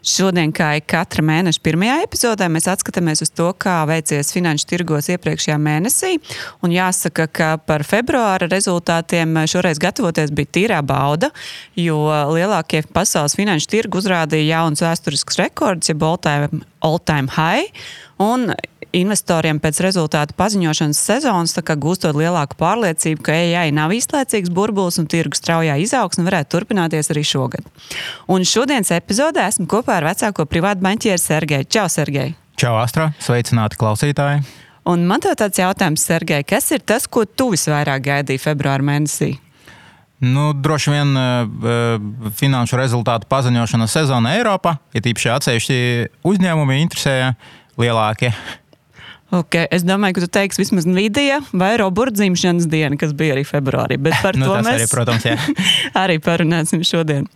Šodien, 0.00 0.52
kā 0.56 0.72
ik 0.78 0.86
katra 0.90 1.24
mēneša 1.26 1.60
pirmajā 1.64 1.96
epizodē, 2.06 2.48
mēs 2.52 2.68
atskatāmies 2.72 3.20
uz 3.24 3.32
to, 3.36 3.50
kā 3.60 3.82
veicies 3.90 4.32
finanšu 4.32 4.68
tirgos 4.70 5.10
iepriekšējā 5.12 5.58
mēnesī. 5.60 6.14
Un 6.64 6.72
jāsaka, 6.74 7.28
ka 7.28 7.50
par 7.60 7.84
februāra 7.86 8.48
rezultātiem 8.50 9.42
šoreiz 9.50 9.80
gatavoties 9.82 10.32
bija 10.32 10.52
tīrā 10.56 10.80
bauda, 10.86 11.30
jo 11.76 12.00
lielākie 12.32 12.82
pasaules 12.94 13.36
finanšu 13.36 13.70
tirgi 13.76 14.00
uzrādīja 14.00 14.56
jauns 14.56 14.84
vēsturisks 14.84 15.40
rekords, 15.42 15.92
jeb 15.92 16.04
all-time 16.06 16.64
all 16.80 17.00
high. 17.36 17.68
Un 18.20 18.50
investoriem 18.96 19.60
pēc 19.62 19.80
rezultātu 19.84 20.34
paziņošanas 20.38 20.98
sezonas 21.06 21.54
gūstot 21.80 22.16
lielāku 22.18 22.58
pārliecību, 22.58 23.22
ka 23.22 23.34
AI 23.36 23.70
nav 23.74 23.94
īslaicīgs 23.94 24.50
burbulis 24.54 24.98
un 24.98 25.06
tirgus 25.10 25.42
straujā 25.42 25.76
izaugsme 25.82 26.26
varētu 26.26 26.56
turpināties 26.56 27.12
arī 27.12 27.22
šogad. 27.26 27.66
Un 28.30 28.44
šodienas 28.46 28.90
epizodē 28.96 29.46
esmu 29.48 29.68
kopā 29.70 29.89
ar 29.98 30.06
vecāko 30.10 30.46
privātu 30.48 30.84
banķieru 30.86 31.20
Sergeju. 31.20 31.68
Čau, 31.70 31.86
Sergej! 31.90 32.34
Čau, 32.60 32.74
Astra! 32.80 33.10
Sveicināti 33.22 33.78
klausītāji! 33.80 34.42
Un 34.90 35.04
man 35.08 35.22
te 35.22 35.32
tāds 35.36 35.60
jautājums, 35.60 36.02
Sergei, 36.06 36.44
kas 36.46 36.70
ir 36.74 36.82
tas, 36.86 37.06
ko 37.06 37.26
tu 37.26 37.50
visvairāk 37.52 38.04
gaidīji 38.06 38.42
februāra 38.42 38.84
mēnesī? 38.84 39.34
Nu, 40.20 40.50
droši 40.52 40.92
vien 40.92 41.16
uh, 41.16 42.00
finanšu 42.36 42.76
rezultātu 42.76 43.28
paziņošana 43.30 43.86
sezona 43.88 44.34
Eiropā, 44.36 44.76
ja 44.92 45.00
tīpaši 45.04 45.30
atsevišķi 45.32 45.78
uzņēmumi 46.28 46.80
interesēja 46.82 47.32
lielākie. 47.80 48.34
Okay. 49.30 49.68
Es 49.70 49.84
domāju, 49.86 50.16
ka 50.16 50.24
tu 50.24 50.28
teiksi 50.34 50.58
vismaz 50.58 50.88
Nvidia 50.90 51.36
vai 51.54 51.76
Roborta 51.78 52.18
dzimšanas 52.18 52.66
diena, 52.66 52.96
kas 52.98 53.12
bija 53.14 53.36
arī 53.36 53.44
februārī. 53.46 53.94
Bet 54.02 54.16
par 54.24 54.34
nu, 54.40 54.48
to 54.50 54.56
mēs 54.66 54.80
arī, 54.80 54.88
protams, 54.90 55.26
arī 56.02 56.16
parunāsim 56.24 56.82
šodien. 56.86 57.28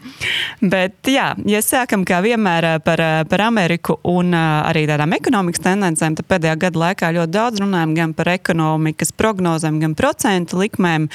Bet, 0.59 0.97
jā, 1.07 1.29
ja 1.47 1.61
sākam 1.63 2.03
kā 2.09 2.19
vienmēr 2.25 2.67
par, 2.83 3.03
par 3.31 3.45
Ameriku 3.47 4.01
un 4.11 4.35
arī 4.35 4.89
tādām 4.91 5.15
ekonomikas 5.15 5.63
tendencēm, 5.63 6.17
tad 6.19 6.29
pēdējā 6.33 6.57
gada 6.67 6.83
laikā 6.83 7.13
ļoti 7.15 7.35
daudz 7.37 7.63
runājam 7.63 7.95
gan 7.95 8.17
par 8.19 8.33
ekonomikas 8.35 9.15
prognozēm, 9.15 9.79
gan 9.85 9.95
procentu 9.95 10.59
likmēm. 10.65 11.07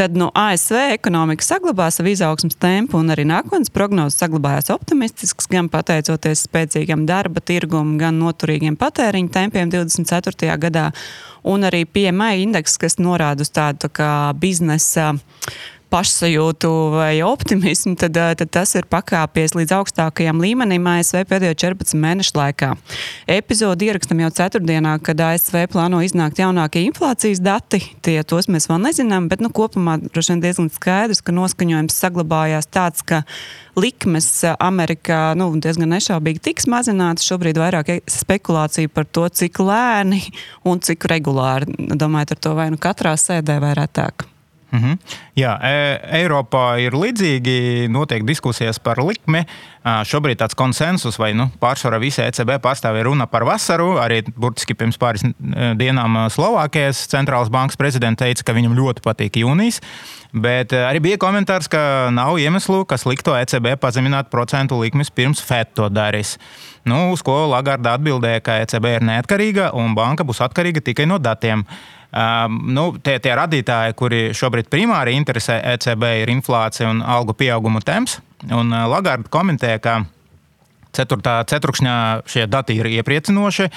Tad 0.00 0.16
nu, 0.16 0.30
ASV 0.32 0.80
ekonomika 0.94 1.44
saglabā 1.44 1.90
savu 1.92 2.14
izaugsmas 2.14 2.56
tempu 2.56 3.02
un 3.02 3.12
arī 3.12 3.28
nākotnes 3.28 3.72
prognozes 3.74 4.16
saglabājās 4.24 4.72
optimistisks, 4.72 5.50
gan 5.52 5.68
pateicoties 5.72 6.46
spēcīgam 6.48 7.04
darba 7.10 7.44
tirgumam, 7.44 7.98
gan 8.00 8.16
noturīgiem 8.22 8.80
patēriņa 8.80 9.36
tempiem 9.36 9.76
24. 9.76 10.21
2024. 10.22 10.58
gadā, 10.62 10.90
un 11.44 11.66
arī 11.66 11.84
PMI 11.84 12.42
indeks, 12.46 12.78
kas 12.78 12.98
norāda 13.02 13.42
uz 13.42 13.50
tādu 13.50 13.90
tā 13.90 14.12
biznesa 14.38 15.12
pašsajūtu 15.92 16.70
vai 16.94 17.20
optimismu, 17.26 17.94
tad, 18.00 18.16
eh, 18.16 18.34
tad 18.40 18.50
tas 18.56 18.72
ir 18.78 18.88
pakāpies 18.88 19.52
līdz 19.56 19.74
augstākajam 19.76 20.40
līmenim 20.40 20.86
ASV 20.88 21.26
pēdējo 21.28 21.56
14 21.64 22.00
mēnešu 22.00 22.36
laikā. 22.38 22.70
Epizodi 23.28 23.90
ierakstam 23.90 24.22
jau 24.24 24.30
ceturtdienā, 24.38 24.96
kad 25.04 25.20
ASV 25.20 25.66
plāno 25.72 26.00
iznākt 26.04 26.40
jaunākie 26.40 26.86
inflācijas 26.88 27.42
dati. 27.44 27.82
Tie 28.02 28.16
tos 28.24 28.48
mēs 28.48 28.68
vēl 28.70 28.80
nezinām, 28.86 29.28
bet 29.28 29.44
nu, 29.44 29.52
kopumā 29.52 29.98
droši 30.00 30.34
vien 30.34 30.44
diezgan 30.46 30.72
skaidrs, 30.72 31.20
ka 31.20 31.36
noskaņojums 31.36 32.00
saglabājās 32.04 32.70
tāds, 32.72 33.04
ka 33.04 33.22
likmes 33.76 34.28
Amerikā 34.56 35.36
nu, 35.36 35.52
diezgan 35.60 35.92
nešaubīgi 35.92 36.44
tiks 36.48 36.68
mazinātas. 36.72 37.28
Šobrīd 37.28 37.60
vairāk 37.60 37.98
spekulācija 38.08 38.88
par 38.88 39.04
to, 39.04 39.28
cik 39.28 39.60
lēni 39.60 40.24
un 40.64 40.80
cik 40.80 41.04
regulāri. 41.12 41.68
Domājot 41.92 42.36
ar 42.36 42.44
to 42.48 42.56
vai 42.56 42.70
nu 42.72 42.80
katrā 42.80 43.16
sēdē 43.20 43.60
vai 43.60 43.76
retāk. 43.76 44.31
-hmm. 44.72 44.98
Jā, 45.36 45.58
e 45.62 46.00
Eiropā 46.22 46.80
ir 46.80 46.92
līdzīgi, 46.92 47.88
notiek 47.88 48.24
diskusijas 48.24 48.78
par 48.78 48.98
likmi. 49.04 49.44
Šobrīd 49.82 50.38
tāds 50.38 50.54
konsensus, 50.54 51.18
vai 51.18 51.32
nu, 51.34 51.50
pārsvarā 51.60 51.98
visi 52.00 52.22
ECB 52.22 52.60
pārstāvji 52.62 53.02
runa 53.02 53.26
par 53.26 53.44
vasaru. 53.44 53.98
Arī 53.98 54.22
burtiski 54.36 54.74
pirms 54.74 54.96
pāris 54.96 55.24
dienām 55.76 56.28
Slovākijas 56.30 57.08
centrālās 57.08 57.50
bankas 57.50 57.76
prezidents 57.76 58.18
teica, 58.18 58.44
ka 58.44 58.52
viņam 58.52 58.76
ļoti 58.76 59.02
patīk 59.02 59.36
jūnijas. 59.42 59.80
Bet 60.32 60.72
arī 60.72 61.00
bija 61.00 61.18
komentārs, 61.20 61.68
ka 61.68 62.08
nav 62.10 62.38
iemeslu, 62.40 62.86
kas 62.88 63.04
liktu 63.04 63.34
ECB 63.36 63.76
pazemināt 63.80 64.30
procentu 64.30 64.80
likmes 64.80 65.10
pirms 65.10 65.42
FED 65.44 65.74
to 65.74 65.88
darīs. 65.92 66.38
Nu, 66.84 67.12
uz 67.12 67.22
ko 67.22 67.46
Lagarda 67.50 67.96
atbildēja, 67.98 68.40
ka 68.40 68.60
ECB 68.62 68.86
ir 68.96 69.04
neatkarīga 69.04 69.72
un 69.76 69.94
banka 69.94 70.24
būs 70.24 70.40
atkarīga 70.40 70.80
tikai 70.80 71.06
no 71.06 71.18
datiem. 71.18 71.66
Um, 72.12 72.58
nu, 72.76 72.90
tie, 73.00 73.16
tie 73.24 73.32
radītāji, 73.38 73.96
kuri 73.96 74.24
šobrīd 74.36 74.68
primāri 74.72 75.14
interesē 75.16 75.62
ECB, 75.74 76.08
ir 76.22 76.32
inflācija 76.32 76.90
un 76.92 77.00
algu 77.00 77.32
pieauguma 77.32 77.80
temps. 77.80 78.18
Un 78.50 78.68
uh, 78.68 78.84
Lagarde 78.90 79.32
komentēja, 79.32 79.80
ka 79.80 80.02
Ceturtā 80.92 81.38
ceturkšņā 81.48 81.94
šie 82.28 82.42
dati 82.52 82.74
ir 82.76 82.88
iepriecinoši, 82.98 83.68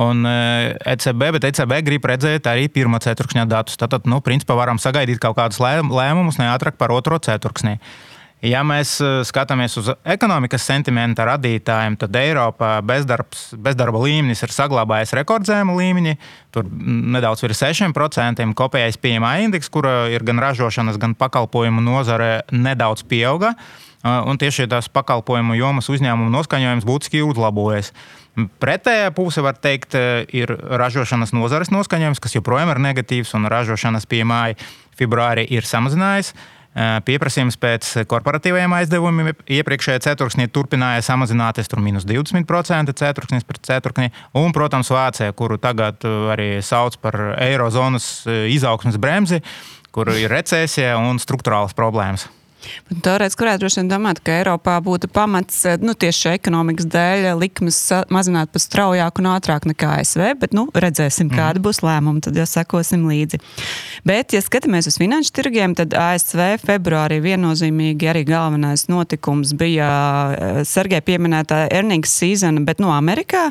un 0.00 0.24
ECB, 0.24 1.26
bet 1.36 1.44
ECB 1.50 1.74
grib 1.84 2.06
redzēt 2.08 2.48
arī 2.48 2.70
pirmā 2.72 2.96
ceturkšņa 3.04 3.44
datus. 3.50 3.76
Tātad, 3.80 4.08
nu, 4.08 4.22
principā 4.24 4.56
varam 4.56 4.80
sagaidīt 4.80 5.20
kaut 5.20 5.36
kādus 5.36 5.60
lēmumus 5.60 6.40
neatrāk 6.40 6.80
par 6.80 6.94
otro 6.96 7.20
ceturksni. 7.20 7.76
Ja 8.42 8.64
mēs 8.66 8.96
eh, 8.98 9.20
skatāmies 9.22 9.76
uz 9.78 9.92
ekonomikas 10.02 10.64
sentimenta 10.66 11.22
radītājiem, 11.28 11.94
tad 12.00 12.16
Eiropā 12.18 12.72
bezdarbs, 12.82 13.52
bezdarba 13.54 14.00
līmenis 14.02 14.42
ir 14.42 14.50
saglabājies 14.50 15.14
rekordzēmu 15.20 15.76
līmeņi. 15.78 16.16
Tur 16.54 16.66
nedaudz 16.66 17.44
virs 17.44 17.62
6%. 17.62 18.48
Kopējais 18.58 18.98
PMI 18.98 19.46
indeks, 19.46 19.70
kura 19.70 20.08
ir 20.10 20.26
gan 20.26 20.42
ražošanas, 20.42 20.98
gan 20.98 21.14
pakalpojumu 21.18 21.84
nozare, 21.86 22.40
nedaudz 22.50 23.06
pieauga. 23.06 23.52
Eh, 24.02 24.10
un 24.26 24.40
tieši 24.42 24.66
tās 24.72 24.88
pakalpojumu 24.90 25.54
jomas 25.54 25.86
uzņēmumu 25.94 26.32
noskaņojums 26.34 26.86
būtiski 26.88 27.22
uzlabojas. 27.22 27.92
Pretējā 28.34 29.12
puse, 29.14 29.44
var 29.44 29.54
teikt, 29.54 29.94
eh, 29.94 30.24
ir 30.34 30.50
ražošanas 30.50 31.30
nozares 31.30 31.70
noskaņojums, 31.70 32.18
kas 32.18 32.34
joprojām 32.34 32.74
ir 32.74 32.82
negatīvs, 32.82 33.36
un 33.38 33.46
ražošanas 33.46 34.08
PMI 34.10 34.56
februārī 34.98 35.46
ir 35.46 35.62
samazinājies. 35.62 36.32
Pieprasījums 36.72 37.58
pēc 37.60 37.88
korporatīvajiem 38.08 38.72
aizdevumiem 38.78 39.32
iepriekšējā 39.58 40.04
ceturksnī 40.06 40.46
turpināja 40.48 41.04
samazināties, 41.04 41.68
tur 41.68 41.82
minus 41.84 42.06
20% 42.08 42.96
ceturksnis 42.96 43.44
pret 43.48 43.60
ceturksni. 43.68 44.12
Un, 44.40 44.54
protams, 44.56 44.88
Vācija, 44.92 45.34
kuru 45.36 45.60
tagad 45.60 46.00
arī 46.32 46.54
sauc 46.64 46.96
par 47.04 47.36
eirozonas 47.36 48.24
izaugsmas 48.48 48.96
bremzi, 48.96 49.42
kur 49.92 50.08
ir 50.16 50.32
recesija 50.32 50.96
un 51.00 51.20
struktūrāls 51.20 51.76
problēmas. 51.76 52.30
Teorētiski 53.02 53.42
varētu 53.44 53.62
droši 53.62 53.80
vien 53.80 53.88
domāt, 53.90 54.20
ka 54.22 54.34
Eiropā 54.36 54.76
būtu 54.84 55.08
pamats 55.12 55.62
eh, 55.66 55.78
nu, 55.82 55.94
tieši 55.98 56.34
ekonomikas 56.36 56.86
dēļ 56.92 57.28
likmes 57.40 57.78
mazināt 58.12 58.52
pat 58.52 58.64
straujāk 58.64 59.18
un 59.22 59.30
ātrāk 59.32 59.66
nekā 59.70 59.96
ASV, 60.02 60.24
bet 60.40 60.54
nu, 60.56 60.66
redzēsim, 60.70 61.30
mm. 61.30 61.38
kāda 61.38 61.62
būs 61.64 61.82
lēmuma, 61.82 62.22
tad 62.24 62.38
jau 62.38 62.46
sekosim 62.48 63.06
līdzi. 63.10 63.40
Bet, 64.08 64.34
ja 64.36 64.42
skatāmies 64.44 64.88
uz 64.90 64.98
finanšu 65.00 65.32
tirgiem, 65.34 65.74
tad 65.78 65.96
ASV 65.98 66.60
februārī 66.62 67.18
viennozīmīgi 67.24 68.10
arī 68.12 68.24
galvenais 68.28 68.86
notikums 68.92 69.54
bija 69.58 69.88
eh, 69.88 70.62
Sergeja 70.68 71.02
pieminētā 71.06 71.64
earnings 71.72 72.14
season, 72.14 72.62
bet 72.68 72.82
no 72.82 72.92
Amerikā, 72.94 73.48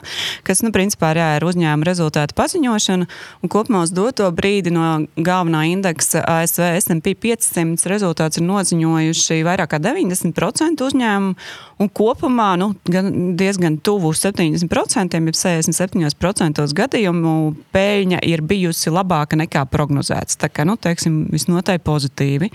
kas, 0.47 0.63
nu, 0.63 0.71
principā 0.75 1.11
jā, 1.17 1.33
ir 1.39 1.47
uzņēmuma 1.49 1.89
rezultātu 1.89 2.37
paziņošana, 2.37 3.09
un 3.41 3.51
kopumā 3.51 3.83
uz 3.87 3.91
doto 3.95 4.29
brīdi 4.35 4.71
no 4.71 4.87
galvenā 5.17 5.65
indeksa 5.73 6.23
ASV 6.37 6.69
S&P 6.77 7.17
500 7.27 7.89
rezultāts 7.91 8.39
ir 8.39 8.47
noziņojis 8.47 9.00
apdrošinājuši 9.01 9.43
vairāk 9.45 9.71
kā 9.73 9.79
90% 9.81 10.85
uzņēmumu, 10.85 11.35
un 11.81 11.89
kopumā 11.89 12.53
nu, 12.59 12.71
diezgan 12.85 13.77
tuvu 13.83 14.11
70%, 14.15 15.17
jeb 15.17 15.37
67% 15.37 16.65
gadījumu 16.77 17.33
peļņa 17.73 18.21
ir 18.29 18.43
bijusi 18.45 18.93
labāka 18.93 19.39
nekā 19.39 19.63
prognozēts. 19.71 20.37
Tā 20.41 20.51
kā, 20.51 20.65
nu, 20.67 20.77
teiksim, 20.81 21.23
visnotaļ 21.31 21.81
pozitīvi. 21.85 22.51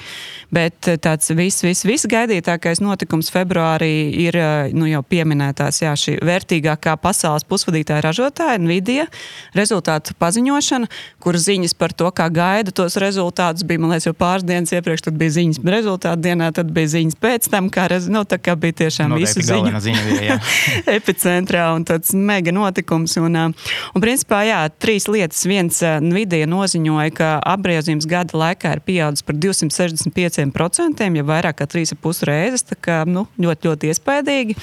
Bet 0.55 0.91
eh, 0.91 0.99
tāds 1.03 1.33
viss, 1.35 1.65
viss, 1.67 1.87
viss 1.89 2.09
gaidītākais 2.11 2.83
notikums 2.85 3.31
februārī 3.35 3.91
ir 4.27 4.39
eh, 4.39 4.75
nu, 4.77 4.89
jau 4.91 5.03
pieminētās 5.07 5.83
jā, 5.83 5.95
šī 5.99 6.19
vērtīgākā 6.27 6.97
pasaules 7.03 7.47
pusvadītāja 7.49 8.05
ražotāja, 8.07 8.61
Nvidia, 8.63 9.09
rezultātu 9.57 10.15
paziņošana, 10.21 10.91
kur 11.23 11.39
ziņas 11.41 11.75
par 11.79 11.95
to, 11.97 12.11
kā 12.15 12.29
gaida 12.33 12.75
tos 12.75 12.99
rezultātus, 13.03 13.67
bija, 13.67 13.83
liekas, 13.83 14.09
jau 14.09 14.15
pāris 14.17 14.47
dienas 14.47 14.75
iepriekš, 14.75 15.09
tad 15.09 15.19
bija 15.19 15.37
ziņas 15.41 15.63
rezultātu 15.77 16.25
dienā 16.29 16.53
tad 16.57 16.71
bija 16.75 16.95
ziņas 16.97 17.19
pēc 17.21 17.51
tam, 17.53 17.71
kā, 17.73 17.89
rez, 17.91 18.09
nu, 18.13 18.23
kā 18.27 18.55
bija 18.61 18.81
tiešām 18.85 19.16
Noteikti 19.16 19.16
visu 19.19 19.45
ziņu 19.47 19.81
ziņa 19.87 20.03
bija, 20.07 20.37
epicentrā 20.99 21.69
un 21.77 21.85
tāds 21.87 22.15
mega 22.17 22.53
notikums. 22.55 23.17
Un, 23.21 23.37
un 23.37 24.03
principā, 24.03 24.43
jā, 24.47 24.61
trīs 24.83 25.09
lietas. 25.11 25.45
Viens, 25.49 25.81
Nvidia 26.03 26.49
noziņoja, 26.51 27.13
ka 27.17 27.31
apgriezījums 27.55 28.09
gada 28.11 28.37
laikā 28.39 28.77
ir 28.77 28.83
pieaudzis 28.87 29.27
par 29.27 29.39
265%, 29.41 31.07
ja 31.21 31.27
vairāk 31.27 31.61
kā 31.61 31.69
3,5 31.77 32.27
reizes. 32.29 32.67
Tā 32.67 32.79
kā, 32.81 33.01
nu, 33.09 33.27
ļoti, 33.41 33.71
ļoti 33.71 33.93
iespaidīgi. 33.93 34.59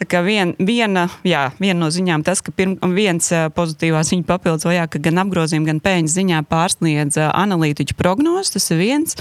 Tā 0.00 0.08
kā 0.10 0.22
vien, 0.26 0.54
viena, 0.58 1.06
jā, 1.26 1.48
viena 1.60 1.78
no 1.84 1.90
ziņām 1.92 2.24
tas, 2.26 2.42
ka 2.44 2.54
pirm, 2.56 2.76
viens 2.96 3.30
pozitīvā 3.56 4.02
ziņa 4.06 4.26
papildus, 4.28 4.68
jā, 4.76 4.86
ka 4.90 5.00
gan 5.02 5.22
apgrozījuma, 5.24 5.70
gan 5.72 5.82
peļņas 5.84 6.16
ziņā 6.18 6.42
pārsniedz 6.50 7.20
analītiķu 7.26 7.96
prognozes. 7.98 8.54
Tas 8.56 8.70
ir 8.74 8.82
viens. 8.82 9.16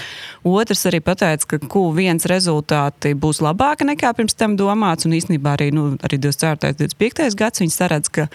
Otrs 0.45 0.85
arī 0.89 1.01
pateica, 1.03 1.55
ka 1.55 1.61
Q1 1.71 2.25
rezultāti 2.29 3.15
būs 3.17 3.41
labāki 3.43 3.87
nekā 3.87 4.13
pirms 4.17 4.37
tam 4.37 4.57
domāts. 4.59 4.74
Un 5.07 5.15
īstenībā 5.17 5.55
arī, 5.57 5.71
nu, 5.75 5.93
arī 6.05 6.19
24. 6.21 6.75
un 6.75 6.79
25. 6.83 7.35
gads 7.39 7.63
viņi 7.63 7.75
saredz, 7.75 8.11
ka 8.11 8.27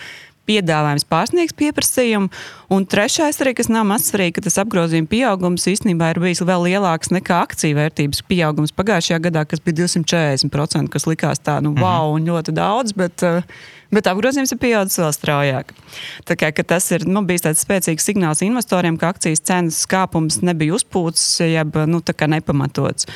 piedāvājums 0.51 1.07
pārsniegs 1.11 1.55
pieprasījumu. 1.59 2.31
Un 2.75 2.87
trešais, 2.91 3.39
arī, 3.43 3.55
kas 3.59 3.71
nav 3.71 3.87
maz 3.89 4.09
svarīgi, 4.09 4.39
ka 4.39 4.47
tas 4.47 4.59
apgrozījuma 4.63 5.11
pieaugums 5.11 5.69
īstenībā 5.71 6.13
ir 6.13 6.23
bijis 6.23 6.43
vēl 6.47 6.67
lielāks 6.71 7.13
nekā 7.15 7.43
akciju 7.47 7.79
vērtības 7.79 8.25
pieaugums 8.31 8.75
pagājušajā 8.77 9.21
gadā, 9.29 9.45
kas 9.49 9.63
bija 9.65 9.85
240%, 9.85 10.91
kas 10.93 11.07
likās 11.11 11.43
tā, 11.45 11.61
nu, 11.65 11.75
wow, 11.79 12.15
un 12.17 12.27
ļoti 12.31 12.57
daudz. 12.57 12.97
Bet, 12.99 13.27
uh, 13.27 13.45
bet 13.95 14.09
apgrozījums 14.11 14.55
ir 14.55 14.61
pieaudzis 14.63 15.01
vēl 15.03 15.13
straujāk. 15.17 15.75
Tā 16.29 16.37
kā, 16.39 16.51
tas 16.67 16.87
ir 16.95 17.05
nu, 17.09 17.23
bijis 17.27 17.45
tāds 17.47 17.65
spēcīgs 17.67 18.07
signāls 18.07 18.45
investoriem, 18.47 18.99
ka 19.01 19.13
akcijas 19.15 19.45
cenas 19.47 19.83
kāpums 19.91 20.41
nebija 20.47 20.77
uzpūcis, 20.79 21.43
jeb 21.51 21.79
nu, 21.91 22.03
nepamatots. 22.31 23.09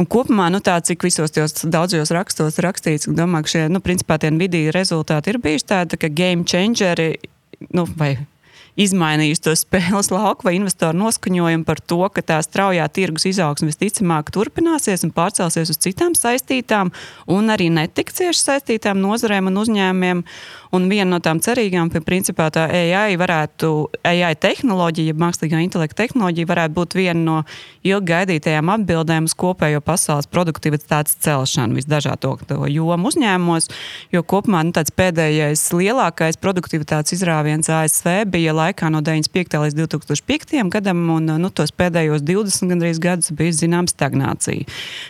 Un 0.00 0.08
kopumā, 0.08 0.48
nu, 0.52 0.62
tā, 0.64 0.78
cik 0.80 1.04
visos 1.06 1.34
tos 1.34 1.64
daudzos 1.68 2.14
rakstos 2.14 2.60
rakstīts, 2.64 3.10
domāju, 3.12 3.46
ka 3.46 3.54
šie 3.56 3.64
nu, 3.72 3.84
principā, 3.84 4.18
vidēji 4.42 4.74
rezultāti 4.74 5.32
ir 5.32 5.42
bijuši 5.42 5.70
tādi 5.74 5.96
tā 5.96 6.12
game 6.12 6.48
changeri. 6.48 7.14
Nu, 7.70 7.86
vai 7.96 8.16
izmainījusi 8.80 9.42
to 9.44 9.54
spēles 9.58 10.08
lauku 10.12 10.46
vai 10.48 10.54
investoru 10.56 10.96
noskaņojumu 11.02 11.66
par 11.68 11.80
to, 11.80 12.00
ka 12.14 12.24
tā 12.24 12.38
straujā 12.44 12.86
tirgus 12.88 13.26
izaugsme 13.28 13.68
visticamāk 13.68 14.32
turpināsies 14.32 15.04
un 15.06 15.12
pārcelsies 15.12 15.74
uz 15.74 15.80
citām 15.82 16.16
saistītām 16.16 16.92
un 17.32 17.52
arī 17.52 17.68
netik 17.72 18.14
cieši 18.16 18.40
saistītām 18.46 19.00
nozarēm 19.02 19.52
un 19.52 19.62
uzņēmumiem. 19.64 20.24
Un 20.72 20.86
viena 20.88 21.10
no 21.10 21.18
tām 21.20 21.36
cerīgām, 21.44 21.90
ka 21.92 22.00
principā 22.00 22.46
tā 22.48 22.62
AI 22.72 23.18
varētu, 23.20 23.68
AI 24.08 24.30
tehnoloģija, 24.40 25.12
ja 25.12 25.18
mākslīgā 25.20 25.58
intelekta 25.60 25.98
tehnoloģija 26.00 26.48
varētu 26.48 26.76
būt 26.78 26.96
viena 26.96 27.20
no 27.20 27.34
ilgi 27.84 28.08
gaidītajām 28.08 28.70
atbildēm 28.78 29.28
uz 29.28 29.34
kopējo 29.36 29.82
pasaules 29.84 30.30
produktivitātes 30.32 31.18
celšanu 31.26 31.76
visdažādāko 31.76 32.70
jomu 32.72 33.12
uzņēmumos. 33.12 33.68
Jo 34.16 34.24
kopumā 34.24 34.62
nu, 34.64 34.72
tāds 34.72 34.94
pēdējais 34.96 35.66
lielākais 35.76 36.40
produktivitātes 36.40 37.18
izrāviens 37.18 37.68
ASV 37.68 38.22
bija 38.32 38.56
laikā 38.62 38.92
no 38.94 39.02
95. 39.02 39.58
līdz 39.66 39.78
2005. 39.82 40.56
gadam, 40.72 41.02
un 41.16 41.34
nu, 41.42 41.50
tos 41.50 41.74
pēdējos 41.74 42.22
20 42.22 42.70
gandrīz 42.70 43.02
gadus 43.02 43.34
bija 43.34 43.58
zināma 43.64 43.90
stagnācija. 43.90 44.68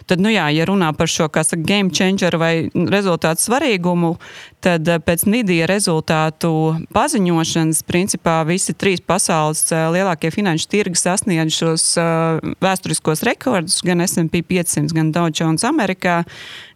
Tad, 0.08 0.24
nu 0.24 0.32
jā, 0.32 0.48
ja 0.56 0.66
runā 0.68 0.92
par 0.96 1.10
šo 1.12 1.28
saka, 1.28 1.60
game 1.60 1.92
changer 1.92 2.38
vai 2.40 2.54
rezultātu 2.72 3.44
svarīgumu, 3.44 4.16
tad 4.62 4.88
pēc 5.04 5.26
Nīderlandes 5.28 5.42
Nvidia 5.42 5.66
rezultātu 5.66 6.48
paziņošanas, 6.94 7.80
principā 7.82 8.36
visi 8.46 8.70
trīs 8.78 9.00
pasaules 9.02 9.64
eh, 9.74 9.80
lielākie 9.90 10.30
finanšu 10.30 10.68
tirgi 10.70 11.00
sasniedz 11.00 11.56
šos 11.56 11.86
uh, 11.98 12.38
vēsturiskos 12.62 13.24
rekordus, 13.26 13.80
gan 13.82 14.04
SP 14.06 14.44
500, 14.46 14.94
gan 14.94 15.10
Dow 15.10 15.26
Jones 15.34 15.64
Amerikā, 15.66 16.20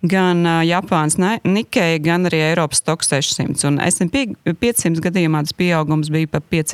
gan 0.02 0.42
Japānas 0.66 1.14
Nikkei, 1.46 2.00
gan 2.02 2.26
arī 2.26 2.42
Eiropas 2.48 2.82
Stock 2.82 3.06
600. 3.06 3.54
Un 3.70 3.78
SP 3.78 4.26
500 4.50 5.04
gadījumā 5.06 5.44
tas 5.46 5.54
pieaugums 5.54 6.10
bija 6.10 6.32
pa 6.34 6.42
5% 6.42 6.65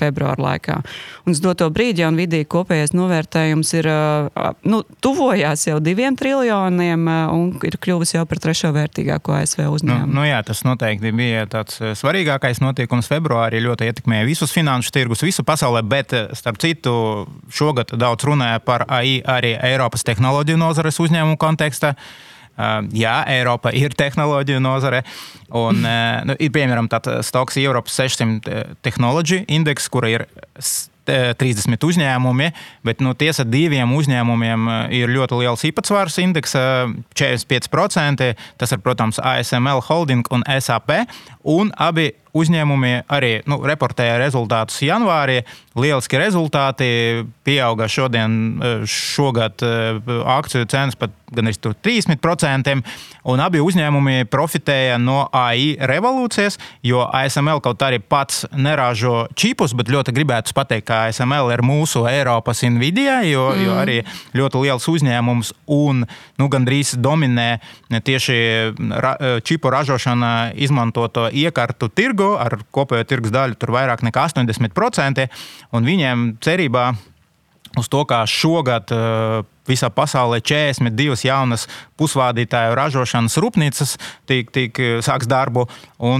februāra 0.00 0.40
laikā. 0.40 0.80
Un 1.26 1.34
uz 1.34 1.40
doto 1.42 1.68
brīdi 1.72 2.04
jau 2.04 2.10
Nvidia 2.14 2.46
kopējais 2.50 2.94
novērtējums 2.96 3.72
ir 3.78 3.88
nu, 4.68 4.82
tuvojās 5.04 5.66
jau 5.68 5.78
diviem 5.84 6.16
triljoniem 6.18 7.08
un 7.32 7.52
ir 7.66 7.76
kļuvis 7.80 8.14
jau 8.16 8.24
par 8.28 8.40
trešo 8.42 8.72
vērtīgāko 8.76 9.36
ASV 9.38 9.66
uzņēmumu. 9.68 10.08
Nu, 10.10 10.20
nu 10.20 10.26
jā, 10.28 10.40
tas 10.46 10.64
noteikti 10.66 11.12
bija 11.16 11.46
tāds 11.50 11.80
svarīgākais 12.00 12.62
notikums 12.64 13.10
februārī. 13.10 13.62
Ļoti 13.64 13.90
ietekmēja 13.90 14.28
visus 14.28 14.54
finanšu 14.56 14.94
tirgus, 14.94 15.24
visu 15.26 15.44
pasaulē, 15.46 15.84
bet 15.86 16.14
starp 16.38 16.60
citu 16.62 16.94
šogad 17.52 17.94
daudz 18.00 18.26
runāja 18.28 18.62
par 18.64 18.86
AI 18.88 19.20
arī 19.28 19.54
Eiropas 19.70 20.06
tehnoloģiju 20.08 20.60
nozares 20.60 21.00
uzņēmumu 21.02 21.38
kontekstā. 21.40 21.94
Uh, 21.94 22.29
jā, 22.96 23.16
Eiropa 23.30 23.72
ir 23.76 23.94
tehnoloģija 23.98 24.62
nozare. 24.62 25.02
Un, 25.50 25.82
uh, 25.82 26.20
nu, 26.28 26.36
ir 26.38 26.52
piemēram 26.54 26.90
tāds 26.90 27.30
Stoks 27.30 27.58
Eiropas 27.60 27.96
600 27.98 28.78
tehnoloģiju 28.86 29.48
indeks, 29.50 29.90
kura 29.92 30.12
ir 30.12 30.26
30 31.10 31.86
uzņēmumi, 31.86 32.50
bet 32.86 33.00
nu, 33.04 33.14
tiesa 33.18 33.44
diviem 33.48 33.92
uzņēmumiem 33.96 34.68
ir 34.94 35.10
ļoti 35.10 35.40
liels 35.40 35.64
īpatsvars 35.66 36.18
indeksa- 36.22 36.86
45%. 37.18 38.34
Tas 38.58 38.72
ir, 38.72 38.78
protams, 38.78 39.18
ASML 39.18 39.80
Holding 39.88 40.26
un 40.30 40.44
SAP. 40.46 41.06
Un 41.42 41.72
abi 41.76 42.12
uzņēmumi 42.36 42.92
arī 43.10 43.32
nu, 43.50 43.60
reportēja 43.66 44.18
rezultātus 44.20 44.80
janvārī. 44.86 45.42
Lieliski 45.78 46.18
rezultāti. 46.18 46.90
Pieauga 47.46 47.88
šodien, 47.88 48.32
eh, 48.62 48.82
šogad 48.86 49.62
eh, 49.62 50.00
akciju 50.26 50.68
cenas 50.70 50.98
pat 50.98 51.14
gan 51.30 51.46
30%. 51.46 52.82
Un 53.30 53.40
abi 53.40 53.60
uzņēmumi 53.62 54.26
profitēja 54.32 54.96
no 54.98 55.28
AI 55.32 55.76
revolūcijas, 55.78 56.58
jo 56.82 57.04
ASML 57.04 57.60
kaut 57.62 57.82
arī 57.86 58.00
pats 58.00 58.46
neražo 58.56 59.28
čipus, 59.38 59.74
bet 59.76 59.92
ļoti 59.92 60.14
gribētu 60.16 60.54
pateikt, 60.56 60.88
ka 60.88 61.04
ASML 61.08 61.52
ir 61.54 61.62
mūsu 61.62 62.06
Eiropas 62.10 62.64
Nvidia, 62.64 63.20
jo, 63.28 63.50
mm. 63.52 63.62
jo 63.64 63.76
arī 63.78 63.98
ļoti 64.36 64.64
liels 64.64 64.88
uzņēmums 64.90 65.52
un 65.70 66.02
nu, 66.40 66.48
gandrīz 66.50 66.96
dominē 66.98 67.60
tieši 67.90 68.38
ra, 69.04 69.14
čipu 69.44 69.70
ražošana 69.70 70.52
izmantoto 70.58 71.28
iekartu 71.30 71.90
tirgu 71.92 72.19
ar 72.40 72.58
kopējo 72.74 73.06
tirgus 73.08 73.32
daļu 73.34 73.58
tur 73.60 73.72
vairāk 73.76 74.04
nekā 74.06 74.26
80%. 74.30 75.26
Un 75.76 75.88
viņiem 75.88 76.26
cerībā 76.44 76.90
uz 77.78 77.88
to, 77.90 78.02
kā 78.08 78.24
šogad 78.26 78.90
uh, 78.94 79.46
visā 79.70 79.90
pasaulē 79.92 80.40
42 80.42 81.26
jaunas 81.26 81.66
pusvādītāju 82.00 82.74
ražošanas 82.78 83.36
rūpnīcas 83.42 83.96
tik, 84.28 84.50
tik 84.54 84.80
eh, 84.80 84.98
sāks 85.04 85.28
darbu. 85.30 85.66